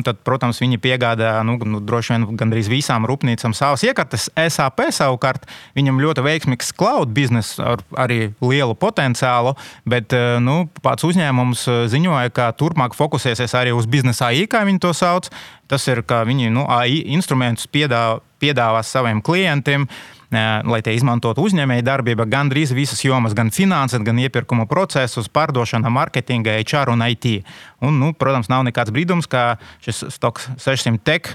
Tad, 0.05 0.21
protams, 0.27 0.61
viņi 0.61 0.79
piegādā 0.83 1.33
nu, 1.47 1.57
nu, 1.65 1.81
droši 1.85 2.15
vien 2.15 2.27
gandrīz 2.41 2.69
visām 2.71 3.07
rūpnīcām 3.09 3.55
savas 3.57 3.85
iekartas. 3.87 4.29
SAP 4.37 4.85
savukārt 4.95 5.49
viņam 5.79 6.01
ļoti 6.03 6.25
veiksmīgs 6.27 6.75
cloud 6.77 7.15
bizness 7.17 7.59
ar 7.63 7.83
arī 7.99 8.35
lielu 8.45 8.77
potenciālu, 8.79 9.57
bet 9.89 10.15
eh, 10.17 10.37
nu, 10.45 10.63
pats 10.85 11.07
uzņēmums 11.09 11.67
ziņoja, 11.91 12.35
ka 12.37 12.53
turpmāk 12.61 12.97
fokusēsies 12.99 13.57
arī 13.59 13.75
uz 13.77 13.89
biznesa 13.91 14.31
AI, 14.31 14.47
kā 14.51 14.63
viņi 14.69 14.85
to 14.85 14.95
sauc. 14.97 15.33
Tas 15.71 15.85
ir, 15.87 16.03
ka 16.03 16.25
viņi 16.27 16.51
nu, 16.53 16.65
AI 16.67 17.05
instrumentus 17.15 17.69
piedāvā, 17.71 18.19
piedāvās 18.43 18.91
saviem 18.91 19.21
klientiem 19.23 19.87
lai 20.31 20.81
tie 20.87 20.95
izmantotu 20.95 21.43
uzņēmēju 21.47 21.87
darbību, 21.87 22.27
gan 22.31 22.51
drīz 22.53 22.75
visas 22.77 23.03
jomas, 23.05 23.35
gan 23.35 23.51
finanses, 23.55 24.03
gan 24.07 24.19
iepirkuma 24.23 24.69
procesus, 24.71 25.31
pārdošana, 25.33 25.91
mārketinga, 25.91 26.59
HR 26.63 26.95
un 26.95 27.03
IT. 27.09 27.41
Un, 27.83 27.99
nu, 28.03 28.13
protams, 28.15 28.51
nav 28.53 28.63
nekāds 28.69 28.95
brīdums, 28.95 29.31
ka 29.31 29.57
šis 29.85 30.07
Stoks 30.15 30.51
600 30.63 31.03
tek 31.03 31.35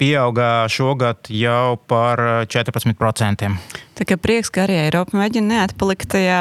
pieauga 0.00 0.64
šogad 0.72 1.28
jau 1.28 1.76
par 1.88 2.22
14%. 2.48 3.50
Tā 3.94 4.06
kā 4.08 4.16
prieks, 4.18 4.50
ka 4.50 4.64
arī 4.64 4.76
Eiropa 4.88 5.14
mēģina 5.14 5.46
neatpalikt 5.52 6.08
tajā 6.10 6.38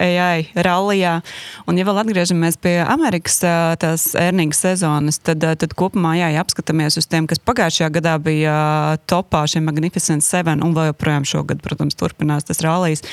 AI 0.00 0.46
rallijā. 0.56 1.18
Un, 1.68 1.76
ja 1.76 1.84
vēl 1.84 2.00
atgriežamies 2.00 2.56
pie 2.64 2.78
Amerikas 2.80 3.42
tās 3.82 4.06
ērnīgas 4.16 4.62
sezonas, 4.64 5.20
tad, 5.20 5.44
tad 5.60 5.76
kopumā 5.76 6.14
jā, 6.16 6.30
ja 6.32 6.44
apskatāmies 6.44 6.96
uz 7.00 7.08
tiem, 7.10 7.28
kas 7.28 7.42
pagājušajā 7.44 7.90
gadā 7.98 8.14
bija 8.24 8.56
topā, 9.10 9.44
šie 9.50 9.60
Magnificent 9.64 10.24
Seven, 10.24 10.64
un 10.64 10.72
vēl 10.76 10.92
joprojām 10.92 11.28
šogad, 11.28 11.60
protams, 11.64 11.98
turpinās 12.00 12.48
tas 12.48 12.62
rallijs, 12.64 13.04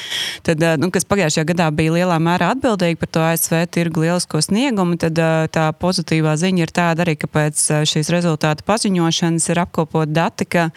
tad, 0.47 0.63
nu, 0.79 0.91
kas 0.93 1.07
pagājušajā 1.11 1.49
gadā 1.51 1.67
bija 1.75 1.97
lielā 1.99 2.19
mērā 2.23 2.53
atbildīgi 2.55 2.99
par 3.03 3.11
to 3.11 3.27
ASV 3.27 3.65
tirgu 3.75 4.05
lielisko 4.05 4.39
sniegumu, 4.47 4.95
tad 5.01 5.19
tā 5.51 5.67
pozitīvā 5.83 6.37
ziņa 6.39 6.63
ir 6.63 6.75
tāda 6.75 7.03
arī, 7.03 7.19
ka 7.19 7.27
pēc 7.31 7.67
šīs 7.91 8.11
rezultātu 8.15 8.63
paziņošanas 8.67 9.51
ir 9.51 9.65
apkopot 9.67 10.15
dati, 10.15 10.47
ka, 10.47 10.69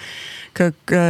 ka, 0.56 0.72
ka 0.90 1.04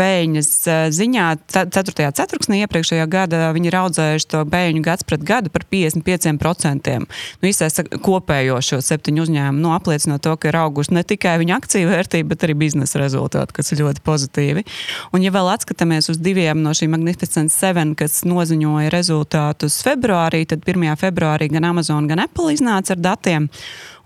peļņas 0.00 0.50
ziņā 0.96 1.26
4. 1.52 2.08
ceturksnī 2.16 2.62
iepriekšējā 2.64 3.06
gada 3.10 3.50
viņi 3.56 3.68
ir 3.70 3.76
audzējuši 3.82 4.28
to 4.32 4.42
peļņu 4.48 4.82
gads 4.86 5.06
pret 5.08 5.24
gadu 5.26 5.52
par 5.52 5.66
55%. 5.68 6.96
Nu, 7.00 7.50
īsais 7.50 7.76
kopējo 8.04 8.60
šo 8.64 8.80
septiņu 8.84 9.26
uzņēmumu 9.26 9.60
nu, 9.60 9.74
apliecinot 9.76 10.24
to, 10.24 10.34
ka 10.40 10.50
ir 10.50 10.60
augusi 10.62 10.96
ne 10.96 11.04
tikai 11.06 11.36
viņa 11.42 11.58
akciju 11.60 11.90
vērtība, 11.90 12.32
bet 12.32 12.46
arī 12.46 12.56
biznesa 12.64 13.02
rezultāti, 13.02 13.56
kas 13.58 13.72
ir 13.74 13.84
ļoti 13.84 14.04
pozitīvi. 14.06 14.64
Un, 15.12 15.24
ja 15.24 15.34
vēl 15.34 15.52
atskatāmies 15.52 16.10
uz 16.12 16.20
diviem 16.22 16.62
no 16.64 16.72
šīm 16.76 16.94
Magnificent 16.96 17.52
Seven, 17.52 17.94
kas 17.98 18.22
noziņoja 18.28 18.92
rezultātus 18.94 19.80
februārī, 19.86 20.46
tad 20.48 20.64
1. 20.64 20.90
februārī 21.00 21.50
gan 21.52 21.68
Amazon, 21.72 22.08
gan 22.10 22.24
Apple 22.24 22.54
iznāca 22.56 22.96
ar 22.96 23.04
datiem. 23.10 23.50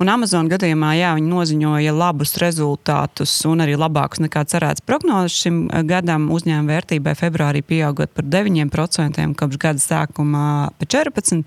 Un 0.03 0.11
Amazon 0.11 0.49
gadījumā 0.51 0.95
jā, 0.99 1.13
viņi 1.15 1.31
noziņoja 1.31 1.93
labus 1.95 2.35
rezultātus 2.43 3.33
un 3.47 3.63
arī 3.63 3.77
labākus 3.79 4.23
nekā 4.25 4.43
cerēts 4.51 4.83
prognozes 4.87 5.37
šim 5.45 5.65
eh, 5.69 5.85
gadam. 5.87 6.27
Uzņēmuma 6.35 6.73
vērtībai 6.73 7.15
februārī 7.19 7.63
pieaugot 7.63 8.11
par 8.17 8.27
9%, 8.27 9.29
kopš 9.39 9.61
gada 9.63 9.83
sākuma 9.83 10.45
par 10.81 10.91
14%. 10.91 11.47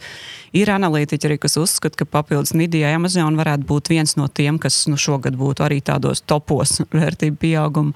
Ir 0.58 0.72
analītiķi 0.72 1.28
arī, 1.28 1.38
kas 1.44 1.58
uzskata, 1.60 2.00
ka 2.00 2.08
papildus 2.10 2.56
Nidijai 2.58 2.94
Amazon 2.96 3.36
varētu 3.38 3.68
būt 3.68 3.92
viens 3.92 4.16
no 4.18 4.30
tiem, 4.32 4.58
kas 4.62 4.80
nu, 4.90 4.96
šogad 4.98 5.36
būtu 5.38 5.66
arī 5.68 5.82
tādos 5.86 6.24
topos 6.24 6.78
vērtību 7.02 7.38
pieauguma. 7.44 7.94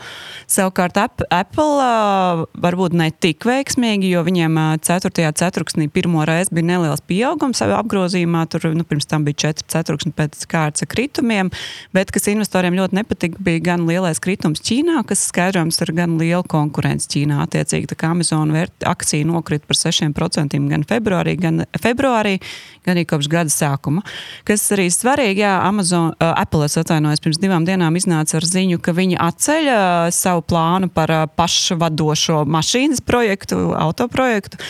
Savukārt 0.51 0.99
Apple 0.99 1.69
uh, 1.79 2.43
varbūt 2.61 2.97
ne 2.97 3.07
tik 3.23 3.47
veiksmīgi, 3.47 4.11
jo 4.11 4.25
viņiem 4.27 4.59
uh, 4.59 4.75
4. 4.83 5.31
ceturksnī 5.39 5.87
pirmo 5.93 6.27
reizi 6.27 6.51
bija 6.59 6.73
neliels 6.73 7.03
pieaugums 7.07 7.63
apgrozījumā. 7.63 8.43
Tur 8.51 8.67
nu, 8.75 8.85
pirms 8.87 9.07
tam 9.07 9.23
bija 9.27 9.47
4 9.47 9.69
ceturksni 9.71 10.11
pēc 10.17 10.40
pēc 10.41 10.49
kārtas 10.49 10.85
ar 10.85 10.89
kritumiem, 10.89 11.51
bet 11.93 12.11
kas 12.11 12.27
investoriem 12.31 12.75
ļoti 12.77 12.97
nepatika, 12.97 13.37
bija 13.39 13.61
gan 13.71 13.85
lielais 13.87 14.19
kritums 14.19 14.61
Ķīnā, 14.61 15.03
kas 15.07 15.27
skaidrojams 15.29 15.81
ar 15.81 15.91
gan 15.93 16.17
lielu 16.19 16.43
konkurenci 16.43 17.09
Ķīnā. 17.11 17.41
Attiecīgi, 17.45 17.89
tā 17.91 17.97
kā 17.97 18.11
Amazon 18.11 18.51
vērt, 18.51 18.73
akcija 18.85 19.25
nokrita 19.27 19.67
par 19.67 19.77
6% 19.77 20.61
gan 20.71 20.85
februārī, 20.87 21.35
gan, 21.39 21.65
februārī, 21.81 22.39
gan 22.85 22.95
arī 22.95 23.05
kopš 23.09 23.29
gada 23.31 23.51
sākuma. 23.53 24.03
Kas 24.47 24.65
arī 24.73 24.89
svarīgi, 24.91 25.43
jā, 25.43 25.53
Amazon, 25.67 26.13
uh, 26.15 26.33
Apple 26.41 26.67
atvainojas 26.67 27.21
pirms 27.21 27.41
divām 27.41 27.65
dienām 27.67 27.95
iznāca 27.99 28.39
ar 28.39 28.47
ziņu, 28.47 28.79
ka 28.81 28.95
viņi 28.97 29.19
atceļ 29.21 29.69
uh, 29.69 30.07
savu 30.15 30.45
plānu 30.47 30.91
par 30.93 31.13
uh, 31.13 31.27
pašvadošo 31.37 32.43
mašīnas 32.49 33.03
projektu, 33.05 33.71
autoprojektu. 33.77 34.61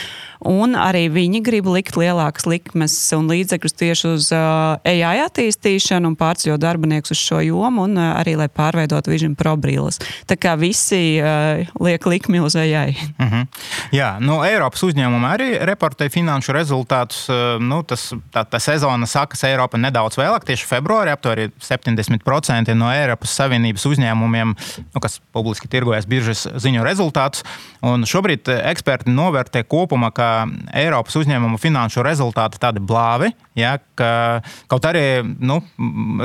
Un 0.48 0.74
arī 0.74 1.06
viņi 1.14 1.42
grib 1.46 1.68
likt 1.70 1.98
lielākas 2.00 2.48
likmes 2.50 2.96
un 3.14 3.28
līdzekļus 3.30 3.76
tieši 3.78 4.08
uz 4.10 4.30
uh, 4.34 4.80
AI 4.88 5.22
attīstīšanu 5.28 6.10
un 6.10 6.16
pārceļot 6.18 6.62
darbinieks 6.64 7.14
uz 7.14 7.20
šo 7.22 7.44
jomu, 7.46 7.86
un 7.86 8.00
uh, 8.00 8.16
arī 8.18 8.34
lai 8.40 8.48
pārveidotu 8.50 9.14
Vision 9.14 9.36
Pro 9.38 9.54
brīles. 9.62 10.00
Tā 10.26 10.38
kā 10.42 10.56
visi 10.58 11.20
uh, 11.22 11.62
liek 11.78 12.08
likmi 12.10 12.42
uz 12.42 12.56
AI. 12.58 12.96
Mm 13.20 13.28
-hmm. 13.30 13.48
Jā, 13.94 14.18
nu, 14.20 14.40
Eiropas 14.42 14.82
uzņēmumi 14.84 15.30
arī 15.30 15.50
reportē 15.62 16.10
finanšu 16.10 16.54
rezultātus. 16.58 17.28
Nu, 17.60 17.84
tas, 17.84 18.14
tā, 18.34 18.46
tā 18.46 18.60
sezona 18.60 19.06
sākas 19.06 19.44
Eiropā 19.44 19.78
nedaudz 19.78 20.18
vēlāk, 20.18 20.46
tieši 20.46 20.66
februārī. 20.66 21.12
Aptuveni 21.12 21.52
70% 21.60 22.74
no 22.74 22.90
Eiropas 22.94 23.36
Savienības 23.36 23.86
uzņēmumiem, 23.86 24.56
nu, 24.94 25.00
kas 25.00 25.20
publiski 25.32 25.68
tirgojas 25.68 26.06
biržas 26.06 26.48
ziņu 26.56 26.84
rezultātus. 26.84 27.44
Un 27.82 28.04
šobrīd 28.06 28.48
eksperti 28.48 29.10
novērtē 29.10 29.64
kopumā, 29.64 30.12
ka 30.12 30.31
Eiropas 30.78 31.18
uzņēmumu 31.22 31.60
finanšu 31.62 32.04
rezultāti 32.06 32.60
tādi 32.62 32.84
blāvi. 32.84 33.32
Ja, 33.60 33.78
ka, 34.00 34.42
kaut 34.72 34.86
arī 34.90 35.22
nu, 35.24 35.62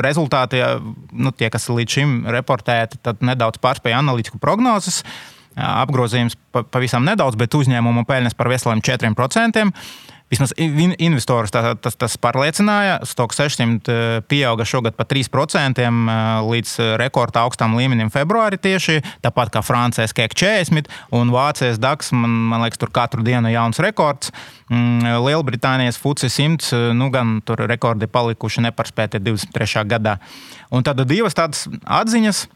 rezultāti, 0.04 0.62
nu, 1.12 1.32
tie, 1.36 1.50
kas 1.52 1.68
līdz 1.72 1.98
šim 1.98 2.18
reportēti, 2.36 3.00
nedaudz 3.20 3.62
pārspēja 3.62 4.02
analītiku 4.02 4.40
prognozes. 4.42 5.02
Apgrozījums 5.56 6.36
pavisam 6.52 7.06
nedaudz, 7.08 7.38
bet 7.40 7.54
uzņēmumu 7.56 8.04
peļņas 8.08 8.36
par 8.36 8.52
veseliem 8.52 8.84
4%. 8.84 9.64
Vismaz 10.26 10.50
investorus 10.58 11.52
tas, 11.54 11.76
tas, 11.78 11.94
tas 11.94 12.16
pārliecināja. 12.18 12.96
Stoks 13.06 13.38
600 13.38 13.92
eh, 13.94 14.16
pieauga 14.26 14.64
šogad 14.66 14.96
par 14.98 15.06
3% 15.06 15.78
eh, 15.78 15.90
līdz 16.50 16.72
rekorda 16.98 17.44
augstam 17.46 17.76
līmenim 17.78 18.10
februārī 18.10 18.58
tieši 18.58 18.98
tāpat 19.22 19.52
kā 19.54 19.62
Francijas 19.62 20.16
KEK 20.16 20.34
40 20.34 20.90
un 21.14 21.30
Vācijas 21.30 21.78
DAX. 21.78 22.10
Man, 22.10 22.34
man 22.50 22.66
liekas, 22.66 22.82
tur 22.82 22.90
katru 22.90 23.22
dienu 23.22 23.54
jauns 23.54 23.78
rekords. 23.78 24.34
Mm, 24.66 25.22
Lielbritānijas 25.22 26.00
FUCI 26.02 26.32
100 26.34 26.74
eh, 26.74 26.88
nu, 26.98 27.12
gan 27.14 27.38
tur 27.46 27.62
rekordi 27.70 28.10
palikuši 28.10 28.66
nepārspēti 28.66 29.22
23. 29.22 29.86
gadā. 29.86 30.18
Un 30.74 30.82
tad 30.82 31.06
divas 31.06 31.38
tādas 31.38 31.68
atziņas. 31.86 32.48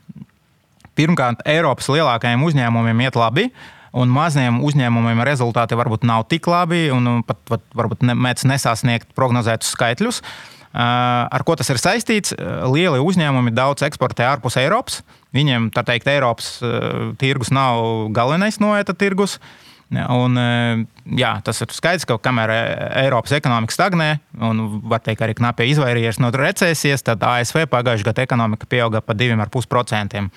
Pirmkārt, 0.98 1.44
Eiropas 1.48 1.90
lielākajiem 1.92 2.42
uzņēmumiem 2.48 3.06
iet 3.06 3.18
labi. 3.18 3.50
Uh, 3.50 3.68
un 3.96 4.10
maziem 4.12 4.60
uzņēmumiem 4.66 5.22
rezultāti 5.26 5.78
varbūt 5.78 6.06
nav 6.08 6.26
tik 6.30 6.46
labi, 6.50 6.88
un 6.94 7.22
pat, 7.26 7.40
pat 7.48 7.64
varbūt 7.76 8.04
mēdz 8.06 8.46
nesasniegt 8.50 9.14
prognozētus 9.18 9.72
skaitļus. 9.74 10.22
Ar 10.70 11.42
ko 11.46 11.56
tas 11.58 11.70
ir 11.72 11.80
saistīts? 11.82 12.36
Lieli 12.70 13.00
uzņēmumi 13.02 13.50
daudz 13.56 13.82
eksportē 13.88 14.28
ārpus 14.28 14.58
Eiropas. 14.60 15.00
Viņiem, 15.34 15.72
tā 15.74 15.82
teikt, 15.86 16.06
Eiropas 16.10 16.60
tirgus 17.18 17.50
nav 17.54 18.12
galvenais 18.14 18.60
noieta 18.62 18.94
tirgus. 18.94 19.40
Un, 19.90 20.38
jā, 21.18 21.32
tas 21.42 21.58
ir 21.64 21.72
skaidrs, 21.74 22.06
ka 22.06 22.20
kamēr 22.22 22.52
Eiropas 23.02 23.34
ekonomika 23.34 23.74
stagnē, 23.74 24.12
un 24.46 24.62
var 24.86 25.02
teikt, 25.02 25.24
arī 25.26 25.34
knapi 25.40 25.66
izvairījies 25.72 26.20
no 26.22 26.30
recesijas, 26.30 27.02
tad 27.02 27.26
ASV 27.26 27.64
pagājušajā 27.72 28.12
gadā 28.12 28.28
ekonomika 28.28 28.70
pieauga 28.70 29.02
par 29.02 29.18
2,5%. 29.18 30.28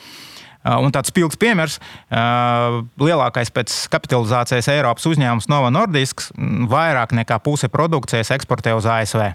Uh, 0.64 0.78
un 0.80 0.94
tāds 0.96 1.12
spilgts 1.12 1.36
piemērs, 1.36 1.74
uh, 2.08 2.80
lielākais 3.04 3.50
pēc 3.52 3.74
kapitalizācijas 3.92 4.70
Eiropas 4.72 5.04
uzņēmums 5.10 5.50
Nova 5.52 5.68
Nordisk 5.76 6.24
mm, 6.32 6.70
vairāk 6.72 7.12
nekā 7.18 7.36
puse 7.44 7.68
produkcijas 7.68 8.32
eksportē 8.32 8.72
uz 8.78 8.88
ASV. 8.88 9.34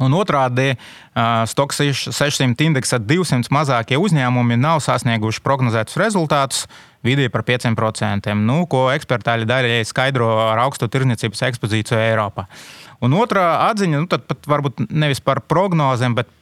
Un 0.00 0.16
otrādi, 0.16 0.72
uh, 0.72 1.42
Stoks 1.44 1.82
600 1.84 2.64
indeksa 2.64 2.96
200 2.96 3.52
mazākie 3.52 4.00
uzņēmumi 4.00 4.56
nav 4.56 4.80
sasnieguši 4.80 5.44
prognozētus 5.44 6.00
rezultātus 6.00 6.64
vidēji 7.04 7.28
par 7.34 7.44
5%, 7.44 8.32
nu, 8.40 8.62
ko 8.72 8.86
ekspertāļi 8.94 9.48
daļai 9.50 9.80
skaidro 9.84 10.30
ar 10.46 10.62
augstu 10.64 10.88
tirdzniecības 10.88 11.44
ekspozīciju 11.50 12.00
Eiropā. 12.00 12.46
Un 13.04 13.18
otrā 13.20 13.66
atziņa, 13.68 14.00
nu, 14.00 14.08
tad 14.08 14.24
pat 14.30 14.48
varbūt 14.48 14.86
nevis 14.88 15.20
par 15.20 15.42
prognozēm, 15.44 16.16
bet 16.16 16.32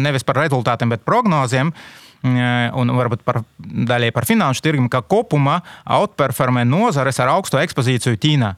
nevis 0.00 0.24
par 0.24 0.40
rezultātiem, 0.40 0.94
bet 0.96 1.04
prognozēm. 1.04 1.74
Uh, 1.74 2.01
un 2.22 2.92
varbūt 2.96 3.24
par 3.26 3.42
daļai 3.58 4.12
par 4.14 4.26
finanšu 4.28 4.62
tirgumu, 4.62 4.90
ka 4.92 5.02
kopumā 5.02 5.60
outperformē 5.98 6.64
nozares 6.68 7.18
ar 7.22 7.34
augstu 7.34 7.58
ekspozīciju 7.62 8.20
Ķīnā. 8.22 8.54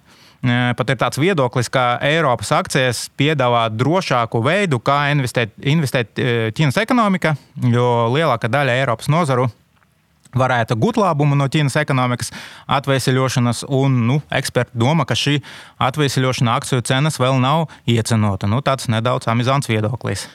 Pat 0.77 0.91
ir 0.93 0.99
tāds 1.01 1.17
viedoklis, 1.17 1.71
ka 1.73 1.95
Eiropas 2.05 2.51
akcijas 2.53 3.07
piedāvā 3.17 3.65
drošāku 3.73 4.43
veidu, 4.45 4.77
kā 4.85 5.07
investēt, 5.15 5.55
investēt 5.57 6.13
Ķīnas 6.57 6.83
ekonomikā, 6.85 7.33
jo 7.73 8.11
lielākā 8.13 8.53
daļa 8.53 8.77
Eiropas 8.83 9.09
nozaru 9.09 9.49
varētu 10.37 10.77
gūt 10.77 10.99
labumu 11.01 11.39
no 11.39 11.49
Ķīnas 11.49 11.79
ekonomikas 11.81 12.33
atvesaļošanas, 12.77 13.65
un 13.73 14.01
nu, 14.09 14.21
eksperti 14.35 14.77
domā, 14.77 15.07
ka 15.09 15.17
šī 15.19 15.39
atvesaļošana 15.89 16.59
akciju 16.61 16.85
cenas 16.85 17.21
vēl 17.23 17.41
nav 17.41 17.69
iecenota. 17.89 18.51
Nu, 18.51 18.61
tāds 18.67 18.91
nedaudz 18.93 19.31
amizants 19.31 19.71
viedoklis. 19.71 20.29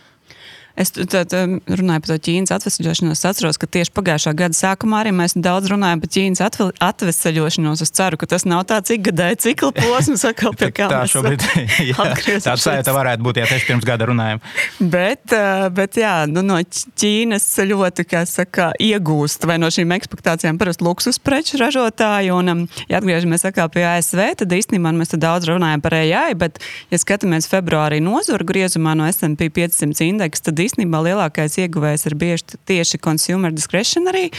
Es 0.79 0.93
tad, 0.95 1.33
runāju 1.67 2.03
par 2.05 2.09
to 2.13 2.15
Ķīnas 2.23 2.53
atvesļošanos. 2.55 3.19
Es 3.19 3.27
atceros, 3.27 3.57
ka 3.59 3.67
tieši 3.67 3.91
pagājušā 3.97 4.31
gada 4.39 4.55
sākumā 4.55 5.01
arī 5.03 5.11
mēs 5.15 5.35
daudz 5.35 5.67
runājam 5.73 5.99
par 5.99 6.11
Ķīnas 6.15 6.41
atvesļošanos. 6.89 7.83
Es 7.83 7.91
ceru, 7.95 8.19
ka 8.21 8.29
tas 8.31 8.45
nav 8.47 8.63
tāds 8.69 8.93
ikgadēji 8.95 9.41
cikla 9.43 9.73
posms, 9.75 10.23
atkal 10.29 10.55
pie 10.55 10.69
kā 10.75 10.87
tā 10.93 11.01
šobrīd 11.11 11.43
ir. 11.59 12.39
Tā 12.45 12.55
sajūta 12.55 12.93
varētu 12.95 13.25
būt, 13.27 13.41
ja 13.41 13.49
tieši 13.49 13.67
pirms 13.67 13.87
gada 13.89 14.07
runājam. 14.07 14.39
Bet, 14.79 15.33
eh, 15.35 15.65
bet 15.75 15.99
jā, 15.99 16.13
nu, 16.31 16.45
no 16.47 16.61
Ķīnas 16.63 17.49
ļoti, 17.73 18.07
saka, 18.29 18.71
iegūst 18.79 19.43
vai 19.49 19.59
no 19.59 19.67
šīm 19.73 19.91
ekspektācijām 19.97 20.61
parasti 20.61 20.87
luksus 20.87 21.19
preču 21.19 21.59
ražotāji. 21.59 22.31
Un, 22.31 22.67
ja 22.87 23.01
atgriežamies 23.01 23.43
pie 23.73 23.85
ASV, 23.89 24.23
tad 24.39 24.55
īstenībā 24.55 24.95
mēs 24.95 25.11
daudz 25.19 25.49
runājam 25.51 25.83
par 25.83 25.97
AI, 25.99 26.33
bet, 26.39 26.63
ja 26.87 26.99
skatāmies 27.01 27.49
februārī 27.51 27.99
nozuru 28.03 28.47
griezumā 28.47 28.95
no 28.95 29.07
S&P 29.09 29.51
500 29.59 30.07
indeksa, 30.07 30.47
tad 30.49 30.63
īstenībā 30.69 31.01
lielākais 31.09 31.57
ieguvējs 31.65 32.05
ir 32.07 32.15
bieži 32.19 32.59
tieši 32.69 32.99
consumer 33.03 33.53
discretionary. 33.53 34.29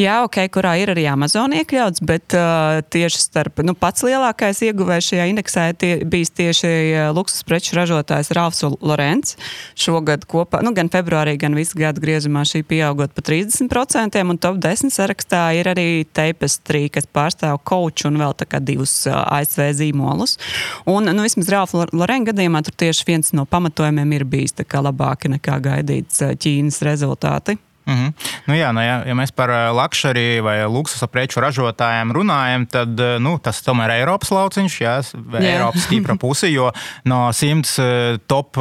Jā, 0.00 0.20
ok, 0.24 0.38
kurā 0.54 0.76
ir 0.80 0.92
arī 0.94 1.06
Amazon 1.10 1.52
iekļauts, 1.58 2.02
bet 2.06 2.36
uh, 2.38 2.80
tieši 2.94 3.20
starp 3.20 3.60
nu, 3.66 3.74
pats 3.78 4.04
lielākais 4.06 4.62
ieguvējs 4.70 5.10
šajā 5.10 5.26
indeksā 5.32 5.66
tie, 5.80 5.92
bijis 6.08 6.32
tieši 6.38 6.70
luksus 7.16 7.44
preču 7.46 7.76
ražotājs 7.78 8.32
Ralfs 8.36 8.62
Lorents. 8.80 9.36
Šogad 9.78 10.26
kopā, 10.30 10.62
nu, 10.64 10.72
gan 10.76 10.90
februārī, 10.92 11.36
gan 11.40 11.56
visu 11.58 11.78
gadu 11.80 12.02
griezumā 12.02 12.44
šī 12.48 12.62
pieaugot 12.68 13.14
pa 13.16 13.24
30%, 13.26 14.20
un 14.30 14.40
top 14.40 14.60
10 14.62 14.94
sarakstā 14.94 15.42
ir 15.58 15.70
arī 15.72 15.88
Tapestry, 16.16 16.86
kas 16.92 17.08
pārstāv 17.10 17.60
Coach 17.66 18.06
un 18.08 18.20
vēl 18.20 18.36
divus 18.64 18.94
uh, 19.08 19.22
ASV 19.38 19.70
zīmolus. 19.80 20.36
Un, 20.90 21.08
nu, 21.10 21.24
vismaz 21.26 21.50
Ralfa 21.52 21.86
Lorenta 21.92 22.30
gadījumā 22.30 22.62
tur 22.66 22.76
tieši 22.78 23.06
viens 23.08 23.32
no 23.36 23.46
pamatojumiem 23.48 24.18
ir 24.18 24.26
bijis 24.28 24.54
labāki 24.60 25.30
nekā 25.32 25.56
gaidīts 25.60 25.79
Ķīnas 25.84 26.80
rezultāti. 26.86 27.56
Mm 27.90 27.96
-hmm. 27.96 28.12
nu, 28.46 28.54
jā, 28.54 28.72
nu, 28.72 28.80
ja, 28.80 29.02
ja 29.06 29.14
mēs 29.18 29.32
par 29.34 29.50
luxury 29.74 30.40
vai 30.42 30.64
luksusa 30.66 31.06
preču 31.06 31.40
ražotājiem 31.40 32.12
runājam, 32.14 32.66
tad 32.70 33.00
nu, 33.18 33.38
tas 33.38 33.62
tomēr 33.66 33.90
ir 33.90 34.00
Eiropas 34.00 34.30
lauciņš, 34.30 34.80
jā, 34.80 34.94
jā. 35.32 35.40
Eiropas 35.40 35.82
stipra 35.84 36.14
puse, 36.14 36.46
jo 36.52 36.70
no 37.04 37.32
simts 37.32 37.80
top 38.26 38.56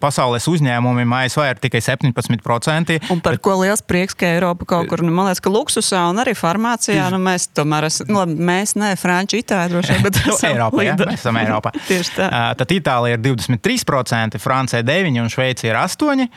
pasaules 0.00 0.48
uzņēmumiem 0.48 1.12
ASV 1.12 1.40
ir 1.50 1.60
tikai 1.62 1.80
17%. 1.80 2.98
Un 3.10 3.20
par 3.20 3.32
bet... 3.32 3.42
ko 3.42 3.56
liels 3.62 3.82
prieks, 3.82 4.14
ka 4.14 4.26
Eiropa 4.26 4.68
kaut 4.68 4.90
kur, 4.90 5.02
nu, 5.02 5.12
man 5.14 5.30
liekas, 5.30 5.40
ka 5.40 5.50
luksusā 5.50 6.02
un 6.10 6.20
arī 6.22 6.34
farmācijā, 6.36 7.08
nu, 7.14 7.20
mēs 7.22 7.48
tomēr 7.56 7.88
esam, 7.88 8.12
nu, 8.12 8.26
mēs 8.26 8.76
ne 8.76 8.92
Franči, 9.00 9.40
Itāļi 9.44 9.72
droši 9.72 9.96
vien, 9.96 10.04
bet 10.06 10.20
esam 10.26 10.52
Eiropā, 10.52 10.84
jā, 10.84 10.98
mēs 11.00 11.20
esam 11.20 11.40
Eiropā. 11.40 11.72
Tieši 11.90 12.14
tā. 12.18 12.30
Tad 12.60 12.76
Itālija 12.76 13.16
ir 13.16 13.24
23%, 13.24 14.38
Francija 14.42 14.84
9% 14.86 15.24
un 15.24 15.32
Šveicija 15.32 15.72
ir 15.72 15.80
8%. 15.80 16.30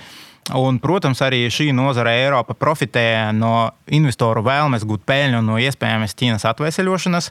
Un, 0.57 0.79
protams, 0.81 1.19
arī 1.21 1.43
šī 1.53 1.69
nozara 1.77 2.15
Eiropa 2.17 2.55
profitē 2.57 3.29
no 3.37 3.69
investoru 3.93 4.41
vēlmes 4.45 4.85
gūt 4.87 5.03
peļņu 5.05 5.43
no 5.45 5.59
iespējamas 5.61 6.15
Ķīnas 6.17 6.47
atveseļošanas. 6.49 7.29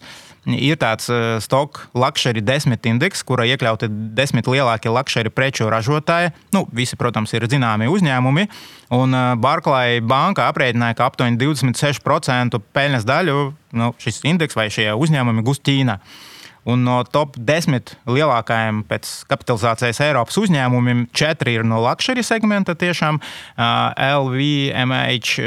Ir 0.54 0.78
tāds 0.80 1.10
uh, 1.10 1.40
stock 1.42 1.80
luxury 1.98 2.44
desmit 2.44 2.86
indeks, 2.86 3.24
kurā 3.26 3.48
iekļauti 3.50 3.90
desmit 4.14 4.46
lielākie 4.46 4.92
luxury 4.94 5.32
preču 5.34 5.66
ražotāji. 5.72 6.30
Nu, 6.54 6.62
visi, 6.70 6.96
protams, 7.00 7.34
ir 7.34 7.48
zināmi 7.50 7.90
uzņēmumi. 7.90 8.46
Un 8.94 9.18
uh, 9.18 9.34
Barclays 9.42 10.06
banka 10.06 10.46
aprēķināja, 10.52 11.00
ka 11.00 11.10
aptuveni 11.10 11.40
26% 11.42 12.62
peļņas 12.72 13.08
daļu 13.08 13.38
nu, 13.82 13.92
šis 13.98 14.22
indeks 14.30 14.56
vai 14.56 14.70
šie 14.72 14.92
uzņēmumi 14.94 15.44
gūs 15.44 15.64
Ķīnā. 15.66 15.98
Un 16.68 16.82
no 16.84 16.98
top 17.08 17.38
10 17.40 17.94
lielākajiem 18.04 18.82
pēc 18.88 19.08
kapitalizācijas 19.30 20.02
Eiropas 20.04 20.36
uzņēmumiem, 20.36 21.06
četri 21.16 21.54
ir 21.56 21.64
no 21.64 21.78
luxury 21.80 22.20
segmenta. 22.26 22.74
Tiešām 22.76 23.16
LVMH 23.56 25.38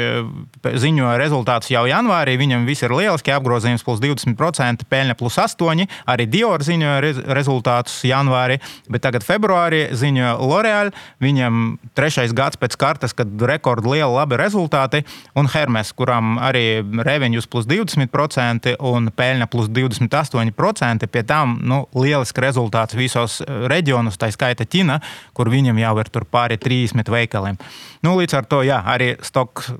ziņoja 0.82 1.14
rezultātus 1.20 1.70
jau 1.70 1.84
janvārī. 1.86 2.34
Viņam 2.40 2.66
viss 2.66 2.82
ir 2.82 2.94
lieliski, 2.96 3.30
apgrozījums 3.36 3.84
plus 3.86 4.02
20%, 4.02 4.86
peļņa 4.90 5.14
plus 5.20 5.38
8%. 5.38 5.86
Arī 6.10 6.26
Dior 6.32 6.64
ziņoja 6.66 6.98
rezultātus 7.38 8.00
janvārī, 8.08 8.58
bet 8.90 9.04
tagad 9.06 9.22
februārī 9.26 9.84
ziņoja 9.94 10.34
L'Oreal. 10.42 10.90
Viņam 11.22 11.78
trešais 11.94 12.34
gads 12.34 12.58
pēc 12.58 12.74
kartes, 12.80 13.14
kad 13.14 13.30
rekordi 13.46 13.94
lieli 13.94 14.10
labi 14.10 14.40
rezultāti, 14.40 15.04
un 15.38 15.46
Hermes, 15.52 15.94
kuram 15.94 16.34
arī 16.42 16.82
revenues 17.06 17.46
plus 17.46 17.70
20% 17.70 18.74
un 18.90 19.10
peļņa 19.14 19.46
plus 19.52 19.70
28% 19.70 21.10
pie 21.12 21.22
tam 21.28 21.58
nu, 21.68 21.82
lielisks 21.96 22.40
rezultāts 22.42 22.96
visos 22.98 23.40
eh, 23.44 23.66
reģionos, 23.72 24.18
tā 24.20 24.30
skaita 24.34 24.66
Ķina, 24.68 24.98
kur 25.36 25.50
viņam 25.52 25.80
jau 25.82 25.94
ir 26.02 26.12
pāri 26.32 26.58
30 26.60 27.12
veikaliem. 27.12 27.60
Nu, 28.02 28.16
līdz 28.20 28.38
ar 28.40 28.48
to 28.48 28.62
jā, 28.66 28.80
arī 28.94 29.14
stoks. 29.22 29.72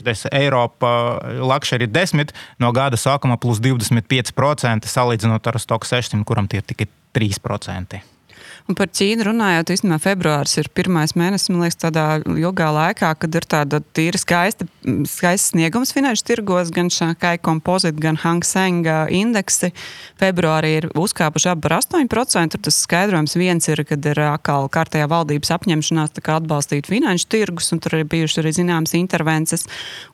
Šis 0.00 0.24
Eiropa 0.32 1.20
Luxury 1.44 1.88
10 1.90 2.32
no 2.62 2.70
gada 2.72 2.96
sākuma 2.96 3.36
plus 3.40 3.60
25% 3.60 4.88
salīdzinot 4.88 5.50
ar 5.50 5.60
Stoku 5.60 5.88
600, 5.88 6.24
kuram 6.24 6.48
tie 6.48 6.62
ir 6.62 6.66
tikai 6.70 6.88
3%. 7.16 8.00
Un 8.68 8.78
par 8.78 8.90
Ķīnu 8.90 9.26
runājot, 9.30 9.72
īstenībā 9.74 9.98
februāris 10.02 10.56
ir 10.60 10.70
pirmais 10.74 11.14
mēnesis, 11.18 11.50
man 11.52 11.64
liekas, 11.64 11.80
tādā 11.80 12.06
ilgā 12.24 12.70
laikā, 12.74 13.12
kad 13.22 13.38
ir 13.38 13.46
tāda 13.50 13.80
tīra 13.96 14.20
skaista, 14.20 14.66
skaists 15.08 15.52
sniegums 15.54 15.94
finanšu 15.96 16.26
tirgos, 16.28 16.72
gan 16.74 16.90
Šankai 16.92 17.36
kompozīti, 17.42 18.00
gan 18.02 18.18
Hang 18.20 18.46
Seng 18.46 18.86
indeksi. 19.14 19.72
Februārī 20.20 20.76
ir 20.80 20.88
uzkāpuši 20.98 21.50
ap 21.52 21.62
par 21.64 21.76
8%. 21.80 22.58
Tas 22.60 22.80
skaidrojums 22.84 23.36
viens 23.38 23.68
ir, 23.70 23.82
kad 23.88 24.04
ir 24.06 24.20
atkal 24.24 24.68
kārtējā 24.72 25.08
valdības 25.10 25.52
apņemšanās 25.56 26.16
atbalstīt 26.20 26.88
finanšu 26.90 27.28
tirgus, 27.30 27.70
un 27.74 27.80
tur 27.82 27.98
ir 27.98 28.06
bijušas 28.10 28.42
arī 28.42 28.52
zināmas 28.56 28.94
intervences. 28.98 29.66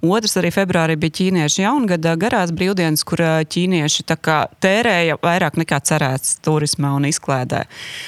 Otrs 0.04 0.36
arī 0.40 0.52
februārī 0.54 0.96
bija 1.00 1.16
ķīniešu 1.20 1.62
jaungada 1.62 2.14
garās 2.20 2.52
brīvdienas, 2.56 3.04
kur 3.06 3.22
ķīnieši 3.52 4.06
tērēja 4.06 5.18
vairāk 5.22 5.58
nekā 5.60 5.80
cerēts 5.86 6.38
turismā 6.44 6.94
un 6.96 7.08
izklēdē. 7.10 7.64